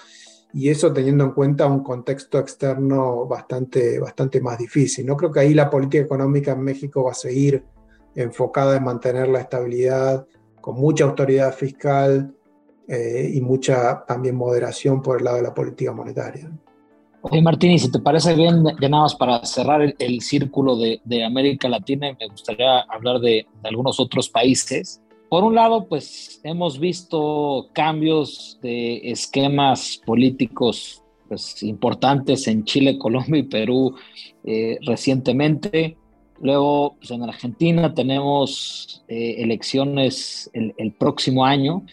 y 0.53 0.69
eso 0.69 0.93
teniendo 0.93 1.25
en 1.25 1.31
cuenta 1.31 1.67
un 1.67 1.83
contexto 1.83 2.39
externo 2.39 3.25
bastante, 3.25 3.99
bastante 3.99 4.39
más 4.39 4.57
difícil. 4.57 5.05
No 5.05 5.17
creo 5.17 5.29
que 5.29 5.41
ahí 5.41 5.53
la 5.53 5.69
política 5.69 6.01
económica 6.01 6.53
en 6.53 6.61
México 6.61 7.03
va 7.03 7.11
a 7.11 7.15
seguir 7.15 7.65
enfocada 8.15 8.77
en 8.77 8.85
mantener 8.85 9.27
la 9.27 9.41
estabilidad 9.41 10.25
con 10.61 10.75
mucha 10.75 11.03
autoridad 11.03 11.53
fiscal 11.53 12.33
eh, 12.87 13.31
y 13.33 13.41
mucha 13.41 14.05
también 14.05 14.35
moderación 14.35 15.01
por 15.01 15.17
el 15.17 15.25
lado 15.25 15.37
de 15.37 15.43
la 15.43 15.53
política 15.53 15.91
monetaria. 15.91 16.49
Oye, 17.29 17.41
Martín, 17.41 17.71
y 17.71 17.79
si 17.79 17.91
te 17.91 17.99
parece 17.99 18.35
bien, 18.35 18.63
ya 18.79 18.87
nada 18.87 19.03
más 19.03 19.15
para 19.15 19.43
cerrar 19.43 19.93
el, 19.99 20.21
círculo 20.21 20.77
de, 20.77 21.23
América 21.25 21.67
Latina, 21.67 22.15
me 22.17 22.27
gustaría 22.27 22.79
hablar 22.81 23.19
de, 23.19 23.45
algunos 23.63 23.99
otros 23.99 24.29
países. 24.29 25.01
Por 25.29 25.43
un 25.43 25.55
lado, 25.55 25.87
pues 25.87 26.39
hemos 26.43 26.79
visto 26.79 27.67
cambios 27.73 28.57
de 28.61 29.11
esquemas 29.11 30.01
políticos 30.05 31.03
pues, 31.27 31.61
importantes 31.63 32.47
en 32.47 32.63
Chile, 32.63 32.97
Colombia 32.99 33.39
y 33.39 33.43
Perú 33.43 33.95
eh, 34.45 34.77
recientemente. 34.85 35.97
Luego, 36.39 36.95
pues, 36.97 37.11
en 37.11 37.23
Argentina 37.23 37.93
tenemos 37.93 39.03
eh, 39.09 39.35
elecciones 39.39 40.49
el, 40.53 40.73
el, 40.77 40.93
próximo 40.93 41.43
año. 41.43 41.83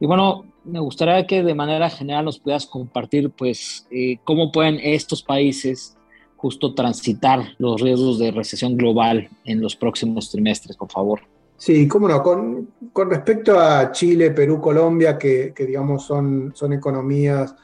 Y 0.00 0.06
bueno, 0.06 0.51
me 0.64 0.80
gustaría 0.80 1.26
que 1.26 1.42
de 1.42 1.54
manera 1.54 1.90
general 1.90 2.24
nos 2.24 2.38
puedas 2.38 2.66
compartir, 2.66 3.30
pues, 3.30 3.86
eh, 3.90 4.18
cómo 4.24 4.52
pueden 4.52 4.78
estos 4.82 5.22
países 5.22 5.96
justo 6.36 6.74
transitar 6.74 7.54
los 7.58 7.80
riesgos 7.80 8.18
de 8.18 8.32
recesión 8.32 8.76
global 8.76 9.28
en 9.44 9.60
los 9.60 9.76
próximos 9.76 10.30
trimestres, 10.30 10.76
por 10.76 10.90
favor. 10.90 11.20
Sí, 11.56 11.86
cómo 11.86 12.08
no. 12.08 12.20
Con, 12.22 12.70
con 12.92 13.10
respecto 13.10 13.58
a 13.58 13.92
Chile, 13.92 14.32
Perú, 14.32 14.60
Colombia, 14.60 15.16
que, 15.16 15.52
que 15.54 15.64
digamos 15.64 16.04
son, 16.04 16.52
son 16.54 16.72
economías 16.72 17.54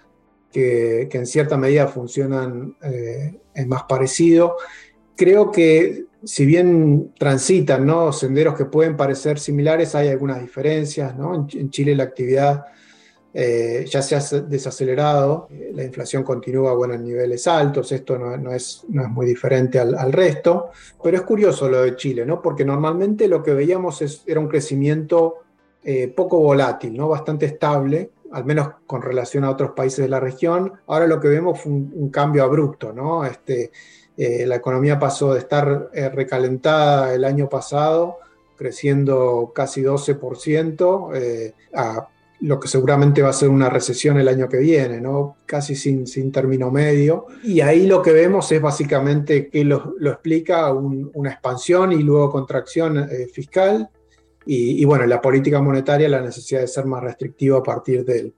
que, 0.52 1.08
en 1.10 1.26
cierta 1.26 1.56
medida 1.56 1.88
funcionan 1.88 2.76
eh, 2.82 3.40
más 3.66 3.82
parecido, 3.84 4.56
creo 5.16 5.50
que 5.50 6.04
si 6.22 6.46
bien 6.46 7.12
transitan 7.18 7.84
¿no? 7.84 8.12
senderos 8.12 8.54
que 8.54 8.64
pueden 8.64 8.96
parecer 8.96 9.40
similares, 9.40 9.96
hay 9.96 10.08
algunas 10.08 10.40
diferencias. 10.40 11.16
¿no? 11.16 11.48
en 11.52 11.70
Chile 11.70 11.96
la 11.96 12.04
actividad 12.04 12.66
eh, 13.34 13.84
ya 13.86 14.00
se 14.00 14.16
ha 14.16 14.40
desacelerado, 14.40 15.48
eh, 15.50 15.70
la 15.74 15.84
inflación 15.84 16.22
continúa 16.22 16.72
bueno, 16.72 16.94
en 16.94 17.04
niveles 17.04 17.46
altos, 17.46 17.92
esto 17.92 18.18
no, 18.18 18.52
es, 18.52 18.84
no 18.88 19.02
es, 19.02 19.08
muy 19.10 19.26
diferente 19.26 19.78
al, 19.78 20.12
resto, 20.12 20.70
pero 21.02 21.18
es 21.18 21.22
curioso 21.24 21.68
lo 21.68 21.82
de 21.82 21.94
Chile, 21.94 22.24
¿no? 22.24 22.40
porque 22.40 22.64
normalmente 22.64 23.28
lo 23.28 23.42
que 23.42 23.52
veíamos 23.52 24.24
era 24.26 24.40
un 24.40 24.48
crecimiento 24.48 25.36
eh, 25.84 26.08
poco 26.08 26.38
volátil, 26.38 26.96
¿no? 26.96 27.08
bastante 27.08 27.46
estable, 27.46 28.10
al 28.32 28.46
menos 28.46 28.70
con 28.86 29.02
relación 29.02 29.44
a 29.44 29.50
otros 29.50 29.72
países 29.72 30.06
de 30.06 30.08
la 30.08 30.20
región. 30.20 30.72
Ahora 30.86 31.06
lo 31.06 31.20
que 31.20 31.28
vemos 31.28 31.60
fue 31.60 31.72
un, 31.72 32.10
cambio 32.10 32.44
abrupto, 32.44 32.92
¿no? 32.92 33.24
Este, 33.24 33.70
la 34.16 34.56
economía 34.56 34.98
pasó 34.98 35.32
de 35.32 35.38
estar 35.38 35.90
recalentada 36.12 37.14
el 37.14 37.24
año 37.24 37.48
pasado, 37.48 38.18
creciendo 38.56 39.52
casi 39.54 39.82
12%, 39.82 41.52
a 41.72 42.08
lo 42.40 42.60
que 42.60 42.68
seguramente 42.68 43.22
va 43.22 43.30
a 43.30 43.32
ser 43.32 43.48
una 43.48 43.68
recesión 43.68 44.18
el 44.18 44.28
año 44.28 44.48
que 44.48 44.58
viene, 44.58 45.00
¿no? 45.00 45.36
casi 45.44 45.74
sin, 45.74 46.06
sin 46.06 46.30
término 46.30 46.70
medio. 46.70 47.26
Y 47.42 47.60
ahí 47.60 47.86
lo 47.86 48.00
que 48.00 48.12
vemos 48.12 48.50
es 48.52 48.62
básicamente 48.62 49.48
que 49.48 49.64
lo, 49.64 49.94
explica 50.00 50.72
una 50.72 51.30
expansión 51.30 51.92
y 51.92 52.02
luego 52.02 52.30
contracción 52.30 52.98
eh, 52.98 53.26
fiscal. 53.32 53.88
Y, 54.50 54.82
bueno, 54.86 55.04
la 55.04 55.20
política 55.20 55.60
monetaria, 55.60 56.08
la 56.08 56.22
necesidad 56.22 56.62
de 56.62 56.68
ser 56.68 56.86
más 56.86 57.02
restrictiva 57.02 57.58
a 57.58 57.62
partir 57.62 58.02
de, 58.02 58.32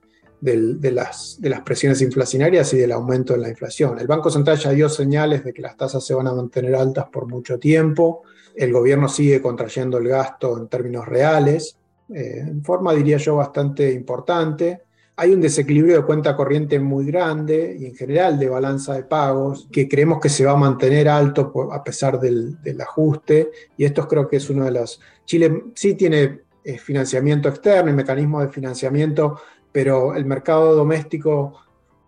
las, 0.91 1.37
de 1.39 1.49
las 1.49 1.61
presiones 1.61 2.01
inflacionarias 2.01 2.73
y 2.73 2.77
del 2.77 2.91
aumento 2.91 3.31
de 3.31 3.39
la 3.39 3.47
inflación. 3.47 3.97
El 3.97 4.07
Banco 4.07 4.29
Central 4.29 4.57
ya 4.57 4.71
dio 4.71 4.89
señales 4.89 5.45
de 5.45 5.53
que 5.53 5.61
las 5.61 5.77
tasas 5.77 6.05
se 6.05 6.13
van 6.13 6.27
a 6.27 6.33
mantener 6.33 6.75
altas 6.75 7.05
por 7.09 7.27
mucho 7.27 7.57
tiempo. 7.57 8.23
El 8.53 8.73
gobierno 8.73 9.07
sigue 9.07 9.41
contrayendo 9.41 9.99
el 9.99 10.09
gasto 10.09 10.57
en 10.57 10.67
términos 10.67 11.07
reales 11.07 11.77
eh, 12.13 12.39
en 12.39 12.63
forma, 12.63 12.93
diría 12.93 13.17
yo, 13.17 13.37
bastante 13.37 13.91
importante. 13.91 14.81
Hay 15.15 15.31
un 15.31 15.41
desequilibrio 15.41 15.97
de 15.97 16.05
cuenta 16.05 16.35
corriente 16.35 16.79
muy 16.79 17.05
grande 17.05 17.75
y 17.79 17.85
en 17.85 17.95
general 17.95 18.39
de 18.39 18.49
balanza 18.49 18.95
de 18.95 19.03
pagos 19.03 19.67
que 19.71 19.87
creemos 19.87 20.19
que 20.19 20.29
se 20.29 20.45
va 20.45 20.53
a 20.53 20.57
mantener 20.57 21.07
alto 21.07 21.69
a 21.71 21.83
pesar 21.83 22.19
del, 22.19 22.57
ajuste 22.81 23.51
y 23.77 23.85
esto 23.85 24.07
creo 24.07 24.27
que 24.27 24.37
es 24.37 24.49
uno 24.49 24.65
de 24.65 24.71
los... 24.71 24.99
Chile 25.25 25.65
sí 25.75 25.95
tiene 25.95 26.41
eh, 26.63 26.77
financiamiento 26.77 27.49
externo 27.49 27.91
y 27.91 27.93
mecanismos 27.93 28.43
de 28.43 28.49
financiamiento, 28.49 29.39
pero 29.71 30.15
el 30.15 30.25
mercado 30.25 30.75
doméstico 30.75 31.61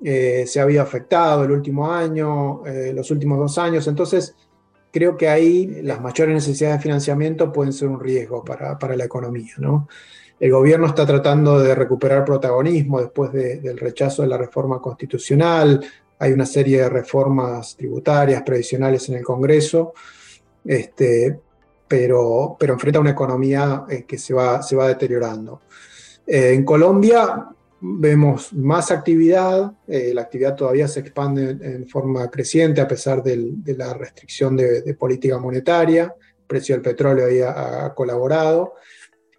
eh, 0.03 0.45
se 0.47 0.59
había 0.59 0.81
afectado 0.81 1.43
el 1.43 1.51
último 1.51 1.91
año, 1.91 2.63
los 2.93 3.11
últimos 3.11 3.37
dos 3.37 3.57
años, 3.57 3.87
entonces 3.87 4.35
creo 4.93 5.17
que 5.17 5.27
ahí 5.27 5.81
las 5.81 5.99
mayores 5.99 6.35
necesidades 6.35 6.77
de 6.77 6.83
financiamiento 6.83 7.51
pueden 7.51 7.73
ser 7.73 7.87
un 7.87 7.99
riesgo 7.99 8.45
para, 8.45 8.95
la 8.95 9.03
economía. 9.03 9.55
¿no? 9.57 9.87
El 10.39 10.51
gobierno 10.51 10.85
está 10.85 11.03
tratando 11.03 11.59
de 11.59 11.73
recuperar 11.73 12.23
protagonismo 12.23 13.01
después 13.01 13.33
del 13.33 13.77
rechazo 13.79 14.21
de 14.21 14.27
la 14.27 14.37
reforma 14.37 14.79
constitucional. 14.79 15.83
Hay 16.19 16.31
una 16.31 16.45
serie 16.45 16.81
de 16.81 16.89
reformas 16.89 17.75
tributarias, 17.75 18.43
previsionales 18.43 19.09
en 19.09 19.15
el 19.15 19.23
Congreso, 19.23 19.93
este, 20.63 21.39
pero, 21.87 22.55
pero 22.59 22.73
enfrenta 22.73 22.99
una 22.99 23.09
economía 23.09 23.85
eh, 23.89 24.03
que 24.07 24.19
se 24.19 24.35
va, 24.35 24.61
se 24.61 24.75
va 24.75 24.87
deteriorando. 24.87 25.61
Eh, 26.27 26.53
en 26.53 26.63
Colombia 26.63 27.47
vemos 27.85 28.53
más 28.53 28.91
actividad, 28.91 29.73
eh, 29.87 30.13
la 30.13 30.21
actividad 30.21 30.55
todavía 30.55 30.87
se 30.87 31.01
expande 31.01 31.49
en, 31.49 31.85
forma 31.89 32.29
creciente 32.29 32.79
a 32.79 32.87
pesar 32.87 33.21
de 33.21 33.75
la 33.77 33.93
restricción 33.93 34.55
de, 34.55 34.93
política 34.93 35.37
monetaria, 35.37 36.03
el 36.03 36.47
precio 36.47 36.75
del 36.75 36.81
petróleo 36.81 37.25
ahí 37.25 37.41
ha, 37.41 37.93
colaborado. 37.93 38.75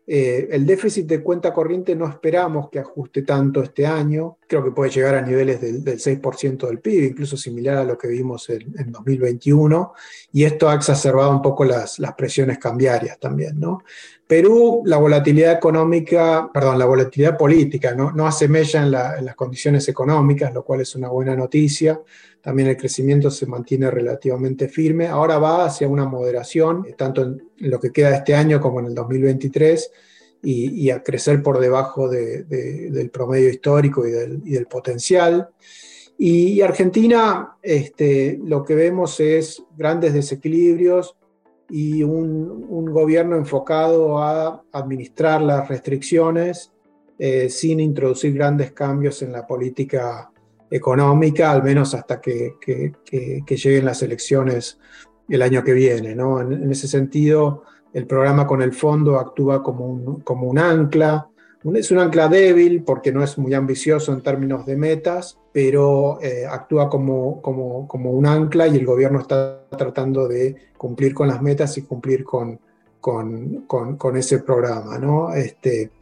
Eh, 0.07 0.49
el 0.51 0.67
déficit 0.67 1.07
de 1.07 1.23
cuenta 1.23 1.53
corriente 1.55 1.97
no 1.97 2.07
esperamos 2.07 2.69
que 2.69 2.79
ajuste 2.79 3.23
tanto 3.23 3.62
este 3.62 3.87
año. 3.87 4.37
creo 4.47 4.62
que 4.62 4.71
puede 4.71 4.90
llegar 4.90 5.14
a 5.14 5.23
niveles 5.23 5.61
del, 5.61 5.83
6% 5.83 6.67
del 6.67 6.81
PIB, 6.81 7.05
incluso 7.05 7.38
similar 7.38 7.79
a 7.79 7.85
lo 7.85 7.97
que 7.97 8.09
vimos 8.09 8.51
en, 8.51 8.93
2021, 8.93 9.93
y 10.33 10.45
esto 10.45 10.69
ha 10.69 10.75
exacerbado 10.75 11.31
un 11.31 11.40
poco 11.40 11.64
las, 11.64 11.99
las 11.99 12.14
presiones 12.14 12.59
cambiarias 12.59 13.19
también, 13.19 13.59
¿no? 13.59 13.83
Perú, 14.27 14.83
la 14.87 14.97
volatilidad 14.97 15.53
económica, 15.53 16.51
perdón, 16.53 16.79
la 16.79 16.87
volatilidad 16.87 17.37
política 17.37 17.95
no, 17.95 18.11
no 18.12 18.27
asemella 18.27 18.83
en, 18.83 18.90
las 18.90 19.35
condiciones 19.37 19.87
económicas, 19.88 20.53
lo 20.53 20.64
cual 20.64 20.81
es 20.81 20.95
una 20.95 21.09
buena 21.09 21.37
noticia. 21.37 22.01
También 22.44 22.68
el 22.68 22.76
crecimiento 22.76 23.30
se 23.30 23.46
mantiene 23.46 23.90
relativamente 23.90 24.68
firme. 24.68 25.07
Ahora 25.07 25.38
va 25.38 25.64
hacia 25.64 25.88
una 25.88 26.04
moderación, 26.04 26.85
eh, 26.87 26.94
tanto 26.96 27.22
en 27.22 27.42
lo 27.57 27.80
que 27.80 27.90
queda 27.90 28.14
este 28.14 28.35
año 28.35 28.61
como 28.61 28.80
en 28.80 28.87
el 28.87 28.94
2023, 28.94 29.90
y, 30.46 30.90
a 30.90 31.02
crecer 31.02 31.42
por 31.42 31.59
debajo 31.59 32.07
del 32.07 33.11
promedio 33.11 33.48
histórico 33.48 34.07
y 34.07 34.11
del, 34.11 34.66
potencial. 34.66 35.48
Y, 36.18 36.61
Argentina, 36.61 37.57
este, 37.62 38.38
lo 38.44 38.62
que 38.62 38.74
vemos 38.74 39.20
es 39.20 39.64
grandes 39.74 40.12
desequilibrios, 40.12 41.16
y 41.70 42.02
un, 42.02 42.85
gobierno 42.92 43.37
enfocado 43.37 44.18
a 44.18 44.62
administrar 44.70 45.40
las 45.40 45.66
restricciones 45.66 46.70
eh, 47.18 47.48
sin 47.48 47.80
introducir 47.80 48.35
grandes 48.35 48.72
cambios 48.72 49.22
en 49.22 49.33
la 49.33 49.46
política 49.46 50.30
económica, 50.74 51.52
al 51.52 51.62
menos 51.62 51.94
hasta 51.94 52.20
que, 52.20 52.56
lleguen 53.46 53.84
las 53.84 54.02
elecciones 54.02 54.78
el 55.28 55.40
año 55.42 55.62
que 55.62 55.72
viene. 55.72 56.10
En, 56.10 56.70
ese 56.70 56.88
sentido, 56.88 57.62
el 57.92 58.06
programa 58.08 58.44
con 58.44 58.60
el 58.60 58.72
fondo 58.72 59.20
actúa 59.20 59.62
como 59.62 59.87
un, 59.87 60.20
como 60.22 60.48
un 60.48 60.58
ancla, 60.58 61.28
es 61.74 61.90
un 61.92 61.98
ancla 62.00 62.28
débil 62.28 62.82
porque 62.82 63.12
no 63.12 63.22
es 63.22 63.38
muy 63.38 63.54
ambicioso 63.54 64.12
en 64.12 64.20
términos 64.20 64.66
de 64.66 64.76
metas, 64.76 65.38
pero 65.52 66.20
eh, 66.20 66.44
actúa 66.44 66.90
como, 66.90 67.40
como, 67.40 67.87
como, 67.87 68.10
un 68.10 68.26
ancla 68.26 68.66
y 68.66 68.76
el 68.76 68.84
gobierno 68.84 69.20
está 69.20 69.64
tratando 69.78 70.26
de 70.26 70.56
cumplir 70.76 71.14
con 71.14 71.28
las 71.28 71.40
metas 71.40 71.78
y 71.78 71.82
cumplir 71.82 72.24
con, 72.24 72.58
con, 73.00 73.64
con, 73.66 74.16
ese 74.16 74.40
programa. 74.40 74.98
¿no? 74.98 75.32
Este, 75.32 75.92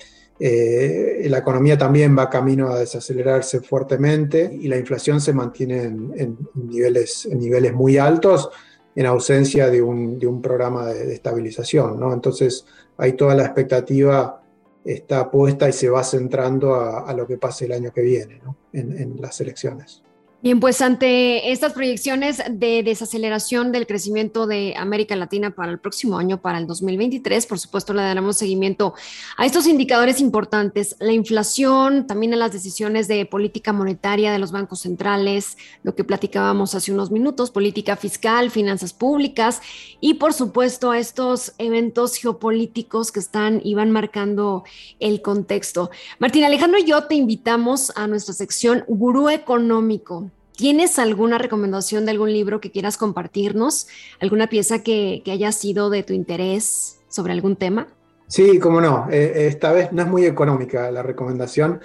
eh, 0.44 1.24
la 1.28 1.38
economía 1.38 1.78
también 1.78 2.18
va 2.18 2.28
camino 2.28 2.68
a 2.68 2.80
desacelerarse 2.80 3.60
fuertemente 3.60 4.50
y 4.52 4.66
la 4.66 4.76
inflación 4.76 5.20
se 5.20 5.32
mantiene 5.32 5.84
en, 5.84 6.36
niveles, 6.54 7.28
niveles 7.30 7.72
muy 7.72 7.96
altos 7.96 8.50
en 8.96 9.06
ausencia 9.06 9.70
de 9.70 9.80
un, 9.80 10.18
de 10.18 10.26
un 10.26 10.42
programa 10.42 10.86
de, 10.86 11.14
estabilización. 11.14 12.00
¿no? 12.00 12.12
Entonces 12.12 12.66
hay 12.96 13.12
toda 13.12 13.36
la 13.36 13.44
expectativa 13.44 14.42
está 14.84 15.30
puesta 15.30 15.68
y 15.68 15.72
se 15.72 15.88
va 15.88 16.02
centrando 16.02 16.74
a, 16.74 17.14
lo 17.14 17.24
que 17.24 17.38
pase 17.38 17.66
el 17.66 17.72
año 17.72 17.92
que 17.92 18.00
viene 18.00 18.40
en 18.72 19.16
las 19.20 19.40
elecciones. 19.40 20.02
Bien, 20.42 20.58
pues 20.58 20.82
ante 20.82 21.52
estas 21.52 21.72
proyecciones 21.72 22.42
de 22.50 22.82
desaceleración 22.82 23.70
del 23.70 23.86
crecimiento 23.86 24.48
de 24.48 24.74
América 24.76 25.14
Latina 25.14 25.52
para 25.52 25.70
el 25.70 25.78
próximo 25.78 26.18
año, 26.18 26.42
para 26.42 26.58
el 26.58 26.66
2023, 26.66 27.46
por 27.46 27.60
supuesto 27.60 27.94
le 27.94 28.02
daremos 28.02 28.38
seguimiento 28.38 28.92
a 29.36 29.46
estos 29.46 29.68
indicadores 29.68 30.20
importantes, 30.20 30.96
la 30.98 31.12
inflación, 31.12 32.08
también 32.08 32.34
a 32.34 32.36
las 32.36 32.50
decisiones 32.50 33.06
de 33.06 33.24
política 33.24 33.72
monetaria 33.72 34.32
de 34.32 34.40
los 34.40 34.50
bancos 34.50 34.80
centrales, 34.80 35.56
lo 35.84 35.94
que 35.94 36.02
platicábamos 36.02 36.74
hace 36.74 36.90
unos 36.90 37.12
minutos, 37.12 37.52
política 37.52 37.94
fiscal, 37.94 38.50
finanzas 38.50 38.92
públicas 38.92 39.60
y 40.00 40.14
por 40.14 40.32
supuesto 40.32 40.90
a 40.90 40.98
estos 40.98 41.52
eventos 41.58 42.16
geopolíticos 42.16 43.12
que 43.12 43.20
están 43.20 43.60
y 43.62 43.74
van 43.74 43.92
marcando 43.92 44.64
el 44.98 45.22
contexto. 45.22 45.92
Martín 46.18 46.42
Alejandro 46.42 46.80
y 46.80 46.84
yo 46.84 47.04
te 47.04 47.14
invitamos 47.14 47.92
a 47.94 48.08
nuestra 48.08 48.34
sección 48.34 48.82
Gurú 48.88 49.28
Económico. 49.28 50.31
¿Tienes 50.56 50.98
alguna 50.98 51.38
recomendación 51.38 52.04
de 52.04 52.10
algún 52.10 52.32
libro 52.32 52.60
que 52.60 52.70
quieras 52.70 52.98
compartirnos? 52.98 53.86
¿Alguna 54.20 54.48
pieza 54.48 54.82
que, 54.82 55.22
haya 55.26 55.50
sido 55.50 55.88
de 55.88 56.02
tu 56.02 56.12
interés 56.12 57.00
sobre 57.08 57.32
algún 57.32 57.56
tema? 57.56 57.88
Sí, 58.26 58.58
cómo 58.58 58.80
no. 58.80 59.08
Eh, 59.10 59.46
esta 59.46 59.72
vez 59.72 59.92
no 59.92 60.02
es 60.02 60.08
muy 60.08 60.26
económica 60.26 60.90
la 60.90 61.02
recomendación, 61.02 61.80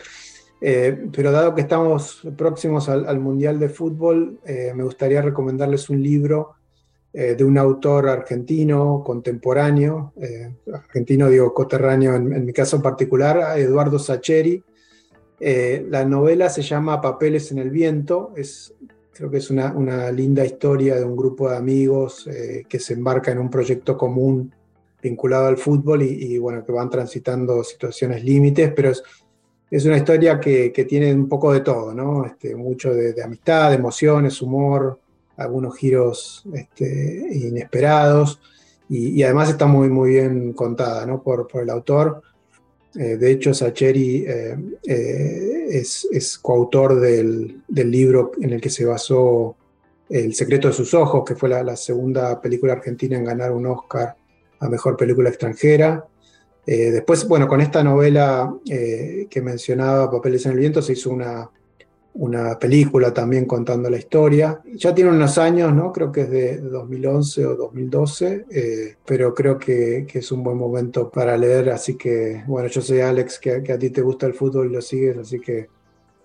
eh, 0.60 1.08
pero 1.16 1.32
dado 1.32 1.56
que 1.56 1.62
estamos 1.62 2.22
próximos 2.36 2.90
al, 2.90 3.20
Mundial 3.20 3.58
de 3.60 3.70
Fútbol, 3.70 4.40
eh, 4.46 4.74
me 4.76 4.84
gustaría 4.84 5.22
recomendarles 5.22 5.90
un 5.90 6.04
libro 6.04 6.54
de 7.14 7.44
un 7.44 7.58
autor 7.58 8.10
argentino 8.10 9.02
contemporáneo, 9.04 10.14
argentino 10.72 11.30
digo 11.30 11.52
coterráneo 11.52 12.14
en, 12.14 12.32
en, 12.32 12.46
mi 12.46 12.54
caso 12.54 12.80
particular, 12.80 13.58
Eduardo 13.58 13.98
Sacheri, 13.98 14.64
eh, 15.40 15.86
la 15.90 16.04
novela 16.04 16.50
se 16.50 16.62
llama 16.62 17.02
Papeles 17.02 17.52
en 17.52 17.60
el 17.60 17.70
Viento, 17.70 18.34
creo 19.14 19.30
que 19.30 19.38
es 19.38 19.50
una, 19.50 20.12
linda 20.12 20.46
historia 20.46 20.96
de 20.96 21.04
un 21.04 21.16
grupo 21.16 21.50
de 21.50 21.58
amigos 21.58 22.28
eh, 22.28 22.66
que 22.68 22.80
se 22.80 22.94
embarca 22.94 23.32
en 23.32 23.40
un 23.40 23.50
proyecto 23.50 23.98
común 23.98 24.54
vinculado 25.02 25.48
al 25.48 25.58
fútbol 25.58 26.04
y, 26.04 26.40
que 26.66 26.72
van 26.72 26.90
transitando 26.90 27.64
situaciones 27.64 28.24
límites, 28.24 28.74
pero 28.76 28.92
es, 28.92 29.86
una 29.86 29.98
historia 29.98 30.40
que, 30.40 30.86
tiene 30.88 31.14
un 31.14 31.30
poco 31.30 31.54
de 31.54 31.62
todo. 31.62 32.26
Este, 32.26 32.56
mucho 32.56 32.94
de, 32.94 33.22
amistad, 33.24 33.70
de 33.70 33.76
emociones, 33.76 34.42
humor, 34.42 35.00
algunos 35.36 35.78
giros 35.78 36.44
este, 36.54 37.28
inesperados 37.32 38.40
y, 38.90 39.22
además 39.24 39.50
está 39.50 39.68
muy, 39.68 40.10
bien 40.10 40.54
contada 40.54 41.06
por 41.22 41.48
el 41.62 41.70
autor. 41.70 42.22
Eh, 42.96 43.18
de 43.18 43.32
hecho, 43.32 43.54
Sacheri 43.54 44.26
eh, 44.28 44.58
eh, 44.88 45.68
es, 45.70 46.38
coautor 46.42 47.00
del, 47.00 47.62
libro 47.68 48.32
en 48.42 48.54
el 48.54 48.62
que 48.62 48.70
se 48.70 48.86
basó 48.86 49.56
El 50.10 50.34
secreto 50.34 50.68
de 50.68 50.74
sus 50.74 50.94
ojos, 50.94 51.24
que 51.26 51.36
fue 51.36 51.50
la, 51.50 51.76
segunda 51.76 52.42
película 52.42 52.74
argentina 52.74 53.18
en 53.18 53.26
ganar 53.26 53.52
un 53.52 53.66
Oscar 53.68 54.16
a 54.60 54.70
Mejor 54.70 54.98
Película 54.98 55.30
Extranjera. 55.30 56.06
después, 56.66 57.28
bueno, 57.28 57.48
con 57.48 57.62
esta 57.62 57.84
novela 57.84 58.56
que 58.66 59.42
mencionaba, 59.42 60.10
Papeles 60.10 60.46
en 60.46 60.54
el 60.54 60.60
Viento, 60.60 60.82
se 60.82 60.94
hizo 60.94 61.12
una, 61.12 61.50
una 62.18 62.58
película 62.58 63.14
también 63.14 63.46
contando 63.46 63.90
la 63.90 63.98
historia. 63.98 64.60
Ya 64.76 64.94
tiene 64.94 65.12
unos 65.12 65.38
años, 65.38 65.74
¿no? 65.74 65.92
Creo 65.92 66.12
que 66.12 66.22
es 66.22 66.30
de 66.30 66.58
2011 66.62 67.46
o 67.46 67.56
2012, 67.56 68.46
eh, 68.50 68.96
pero 69.06 69.34
creo 69.34 69.58
que, 69.58 70.08
es 70.12 70.32
un 70.32 70.44
buen 70.44 70.58
momento 70.58 71.12
para 71.12 71.38
leer, 71.38 71.70
así 71.70 71.96
que, 71.96 72.44
bueno, 72.48 72.70
yo 72.70 72.82
sé, 72.82 73.04
Alex, 73.04 73.40
que, 73.40 73.72
a 73.72 73.78
ti 73.78 73.92
te 73.92 74.02
gusta 74.02 74.26
el 74.26 74.34
fútbol 74.34 74.70
y 74.70 74.74
lo 74.74 74.82
sigues, 74.82 75.18
así 75.18 75.40
que 75.40 75.68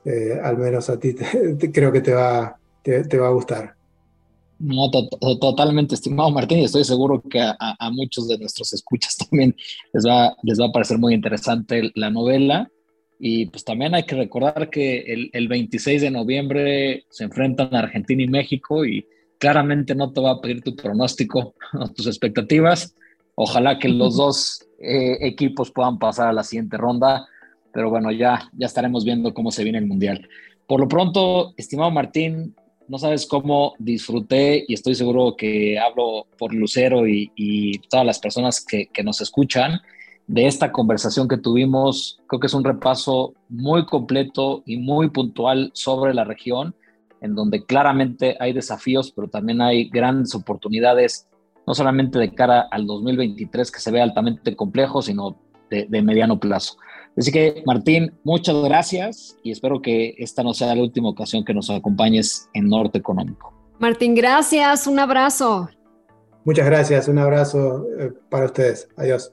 eh, 0.04 0.40
al 0.42 0.56
menos 0.56 0.88
a 0.88 0.98
ti 0.98 1.14
creo 1.72 1.92
que 1.92 2.00
te 2.00 2.14
va, 2.14 2.56
te, 2.82 3.18
va 3.18 3.28
a 3.28 3.32
gustar. 3.32 3.74
No, 4.58 4.90
totalmente, 5.40 5.94
estimado 5.94 6.30
Martín, 6.30 6.60
y 6.60 6.64
estoy 6.64 6.84
seguro 6.84 7.20
que 7.20 7.40
a, 7.40 7.56
a, 7.58 7.90
muchos 7.90 8.28
de 8.28 8.38
nuestros 8.38 8.72
escuchas 8.72 9.16
también 9.30 9.54
les 9.92 10.06
va, 10.06 10.34
les 10.42 10.58
va 10.58 10.66
a 10.66 10.72
parecer 10.72 10.96
muy 10.96 11.12
interesante 11.12 11.90
la 11.94 12.08
novela. 12.08 12.70
Y 13.24 13.46
pues 13.46 13.64
también 13.64 13.94
hay 13.94 14.02
que 14.02 14.16
recordar 14.16 14.68
que 14.68 15.30
el, 15.32 15.46
26 15.46 16.02
de 16.02 16.10
noviembre 16.10 17.04
se 17.08 17.22
enfrentan 17.22 17.72
Argentina 17.72 18.20
y 18.20 18.26
México 18.26 18.84
y 18.84 19.06
claramente 19.38 19.94
no 19.94 20.12
te 20.12 20.20
va 20.20 20.32
a 20.32 20.40
pedir 20.40 20.60
tu 20.60 20.74
pronóstico 20.74 21.54
o 21.72 21.86
tus 21.86 22.08
expectativas. 22.08 22.96
Ojalá 23.36 23.78
que 23.78 23.88
los 23.88 24.16
dos 24.16 24.66
eh, 24.80 25.18
equipos 25.20 25.70
puedan 25.70 26.00
pasar 26.00 26.30
a 26.30 26.32
la 26.32 26.42
siguiente 26.42 26.76
ronda, 26.76 27.24
pero 27.72 27.90
bueno, 27.90 28.10
ya, 28.10 28.50
ya 28.54 28.66
estaremos 28.66 29.04
viendo 29.04 29.32
cómo 29.32 29.52
se 29.52 29.62
viene 29.62 29.78
el 29.78 29.86
Mundial. 29.86 30.28
Por 30.66 30.80
lo 30.80 30.88
pronto, 30.88 31.54
estimado 31.56 31.92
Martín, 31.92 32.56
no 32.88 32.98
sabes 32.98 33.24
cómo 33.26 33.74
disfruté 33.78 34.64
y 34.66 34.74
estoy 34.74 34.96
seguro 34.96 35.36
que 35.36 35.78
hablo 35.78 36.26
por 36.36 36.52
Lucero 36.52 37.06
y, 37.06 37.80
todas 37.88 38.04
las 38.04 38.18
personas 38.18 38.64
que, 38.64 38.88
que 38.88 39.04
nos 39.04 39.20
escuchan 39.20 39.80
de 40.26 40.46
esta 40.46 40.72
conversación 40.72 41.28
que 41.28 41.36
tuvimos. 41.36 42.20
Creo 42.26 42.40
que 42.40 42.46
es 42.46 42.54
un 42.54 42.64
repaso 42.64 43.34
muy 43.48 43.86
completo 43.86 44.62
y 44.66 44.76
muy 44.76 45.10
puntual 45.10 45.70
sobre 45.74 46.14
la 46.14 46.24
región, 46.24 46.74
en 47.20 47.34
donde 47.34 47.64
claramente 47.64 48.36
hay 48.40 48.52
desafíos, 48.52 49.12
pero 49.14 49.28
también 49.28 49.60
hay 49.60 49.88
grandes 49.88 50.34
oportunidades, 50.34 51.28
no 51.66 51.74
solamente 51.74 52.18
de 52.18 52.34
cara 52.34 52.62
al 52.70 52.86
2023, 52.86 53.70
que 53.70 53.80
se 53.80 53.90
ve 53.90 54.00
altamente 54.00 54.56
complejo, 54.56 55.02
sino 55.02 55.36
de, 55.70 56.02
mediano 56.02 56.38
plazo. 56.38 56.76
Así 57.16 57.30
que, 57.30 57.62
Martín, 57.66 58.12
muchas 58.24 58.56
gracias 58.62 59.36
y 59.42 59.50
espero 59.50 59.80
que 59.80 60.14
esta 60.18 60.42
no 60.42 60.54
sea 60.54 60.74
la 60.74 60.82
última 60.82 61.10
ocasión 61.10 61.44
que 61.44 61.54
nos 61.54 61.70
acompañes 61.70 62.48
en 62.54 62.68
Norte 62.68 62.98
Económico. 62.98 63.52
Martín, 63.78 64.14
gracias, 64.14 64.86
un 64.86 64.98
abrazo. 64.98 65.68
Muchas 66.44 66.66
gracias, 66.66 67.08
un 67.08 67.18
abrazo 67.18 67.86
eh, 67.98 68.12
para 68.28 68.46
ustedes. 68.46 68.88
Adiós. 68.96 69.32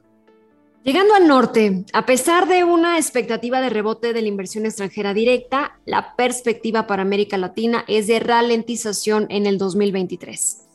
Llegando 0.84 1.14
al 1.14 1.28
norte, 1.28 1.86
a 1.92 2.06
pesar 2.06 2.48
de 2.48 2.64
una 2.64 2.98
expectativa 2.98 3.60
de 3.60 3.70
rebote 3.70 4.14
de 4.14 4.22
la 4.22 4.30
inversión 4.30 4.66
extranjera 4.66 5.14
directa, 5.14 5.78
la 5.86 6.16
perspectiva 6.16 6.88
para 6.88 7.02
América 7.02 7.38
Latina 7.38 7.84
es 7.90 8.08
de 8.08 8.20
ralentización 8.20 9.28
en 9.30 9.46
el 9.46 9.58
2023. 9.58 10.68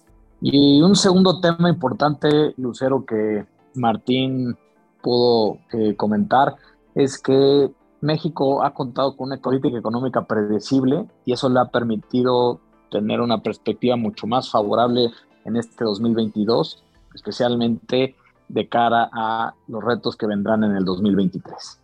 Y 0.42 0.82
un 0.82 0.94
segundo 0.94 1.40
tema 1.40 1.70
importante, 1.70 2.52
Lucero, 2.59 3.07
que 3.07 3.46
Martín 3.74 4.55
pudo 5.00 5.59
eh, 5.72 5.96
comentar, 5.96 6.55
es 6.94 7.18
que 7.18 7.70
México 8.02 8.62
ha 8.62 8.74
contado 8.74 9.16
con 9.16 9.28
una 9.28 9.40
política 9.40 9.78
económica 9.78 10.26
predecible 10.26 11.07
y 11.24 11.32
eso 11.32 11.48
le 11.48 11.61
ha 11.61 11.70
permitido 11.70 12.61
tener 12.90 13.22
una 13.22 13.42
perspectiva 13.42 13.96
mucho 13.96 14.26
más 14.26 14.50
favorable 14.50 15.11
en 15.46 15.57
este 15.57 15.82
2022, 15.82 16.84
especialmente 17.14 18.16
de 18.55 18.68
cara 18.68 19.11
a 19.12 19.52
los 19.66 19.84
retos 19.84 20.16
que 20.16 20.26
vendrán 20.26 20.64
en 20.64 20.76
el 20.76 20.84
2023. 20.84 21.80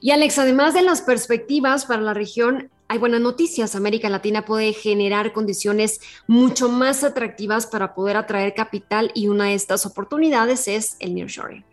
Y 0.00 0.10
Alex, 0.10 0.38
además 0.38 0.74
de 0.74 0.82
las 0.82 1.02
perspectivas 1.02 1.86
para 1.86 2.02
la 2.02 2.12
región, 2.12 2.68
hay 2.88 2.98
buenas 2.98 3.20
noticias. 3.20 3.76
América 3.76 4.10
Latina 4.10 4.44
puede 4.44 4.72
generar 4.72 5.32
condiciones 5.32 6.00
mucho 6.26 6.68
más 6.68 7.04
atractivas 7.04 7.66
para 7.66 7.94
poder 7.94 8.16
atraer 8.16 8.54
capital 8.54 9.12
y 9.14 9.28
una 9.28 9.44
de 9.44 9.54
estas 9.54 9.86
oportunidades 9.86 10.66
es 10.66 10.96
el 10.98 11.14
nearshoring. 11.14 11.64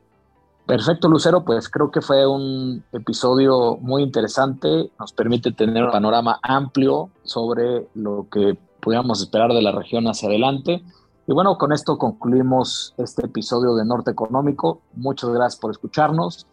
Perfecto, 0.67 1.07
Lucero, 1.07 1.43
pues 1.43 1.69
creo 1.69 1.89
que 1.89 2.01
fue 2.01 2.27
un 2.27 2.83
episodio 2.91 3.77
muy 3.77 4.03
interesante, 4.03 4.91
nos 4.99 5.13
permite 5.13 5.53
tener 5.53 5.85
un 5.85 5.91
panorama 5.91 6.39
amplio 6.43 7.09
sobre 7.23 7.88
lo 7.95 8.27
que 8.29 8.57
pudiéramos 8.81 9.21
esperar 9.21 9.53
de 9.53 9.61
la 9.61 9.71
región 9.71 10.07
hacia 10.07 10.27
adelante. 10.27 10.83
Y 11.28 11.34
bueno, 11.34 11.57
con 11.57 11.73
esto 11.73 11.97
concluimos 11.97 12.93
este 12.97 13.25
episodio 13.25 13.75
de 13.75 13.84
Norte 13.84 14.11
Económico. 14.11 14.80
Muchas 14.93 15.30
gracias 15.32 15.59
por 15.59 15.71
escucharnos. 15.71 16.47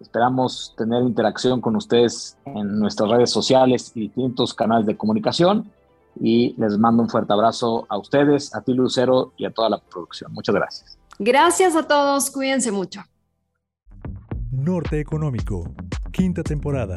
Esperamos 0.00 0.72
tener 0.78 1.02
interacción 1.02 1.60
con 1.60 1.74
ustedes 1.74 2.38
en 2.44 2.78
nuestras 2.78 3.10
redes 3.10 3.30
sociales 3.30 3.90
y 3.96 4.02
distintos 4.02 4.54
canales 4.54 4.86
de 4.86 4.96
comunicación. 4.96 5.68
Y 6.20 6.54
les 6.58 6.78
mando 6.78 7.02
un 7.02 7.08
fuerte 7.08 7.32
abrazo 7.32 7.86
a 7.88 7.98
ustedes, 7.98 8.54
a 8.54 8.62
ti 8.62 8.72
Lucero 8.72 9.32
y 9.36 9.46
a 9.46 9.50
toda 9.50 9.68
la 9.68 9.78
producción. 9.78 10.32
Muchas 10.32 10.54
gracias. 10.54 10.96
Gracias 11.18 11.74
a 11.74 11.88
todos, 11.88 12.30
cuídense 12.30 12.70
mucho. 12.70 13.02
Norte 14.52 15.00
Económico, 15.00 15.64
quinta 16.12 16.44
temporada. 16.44 16.96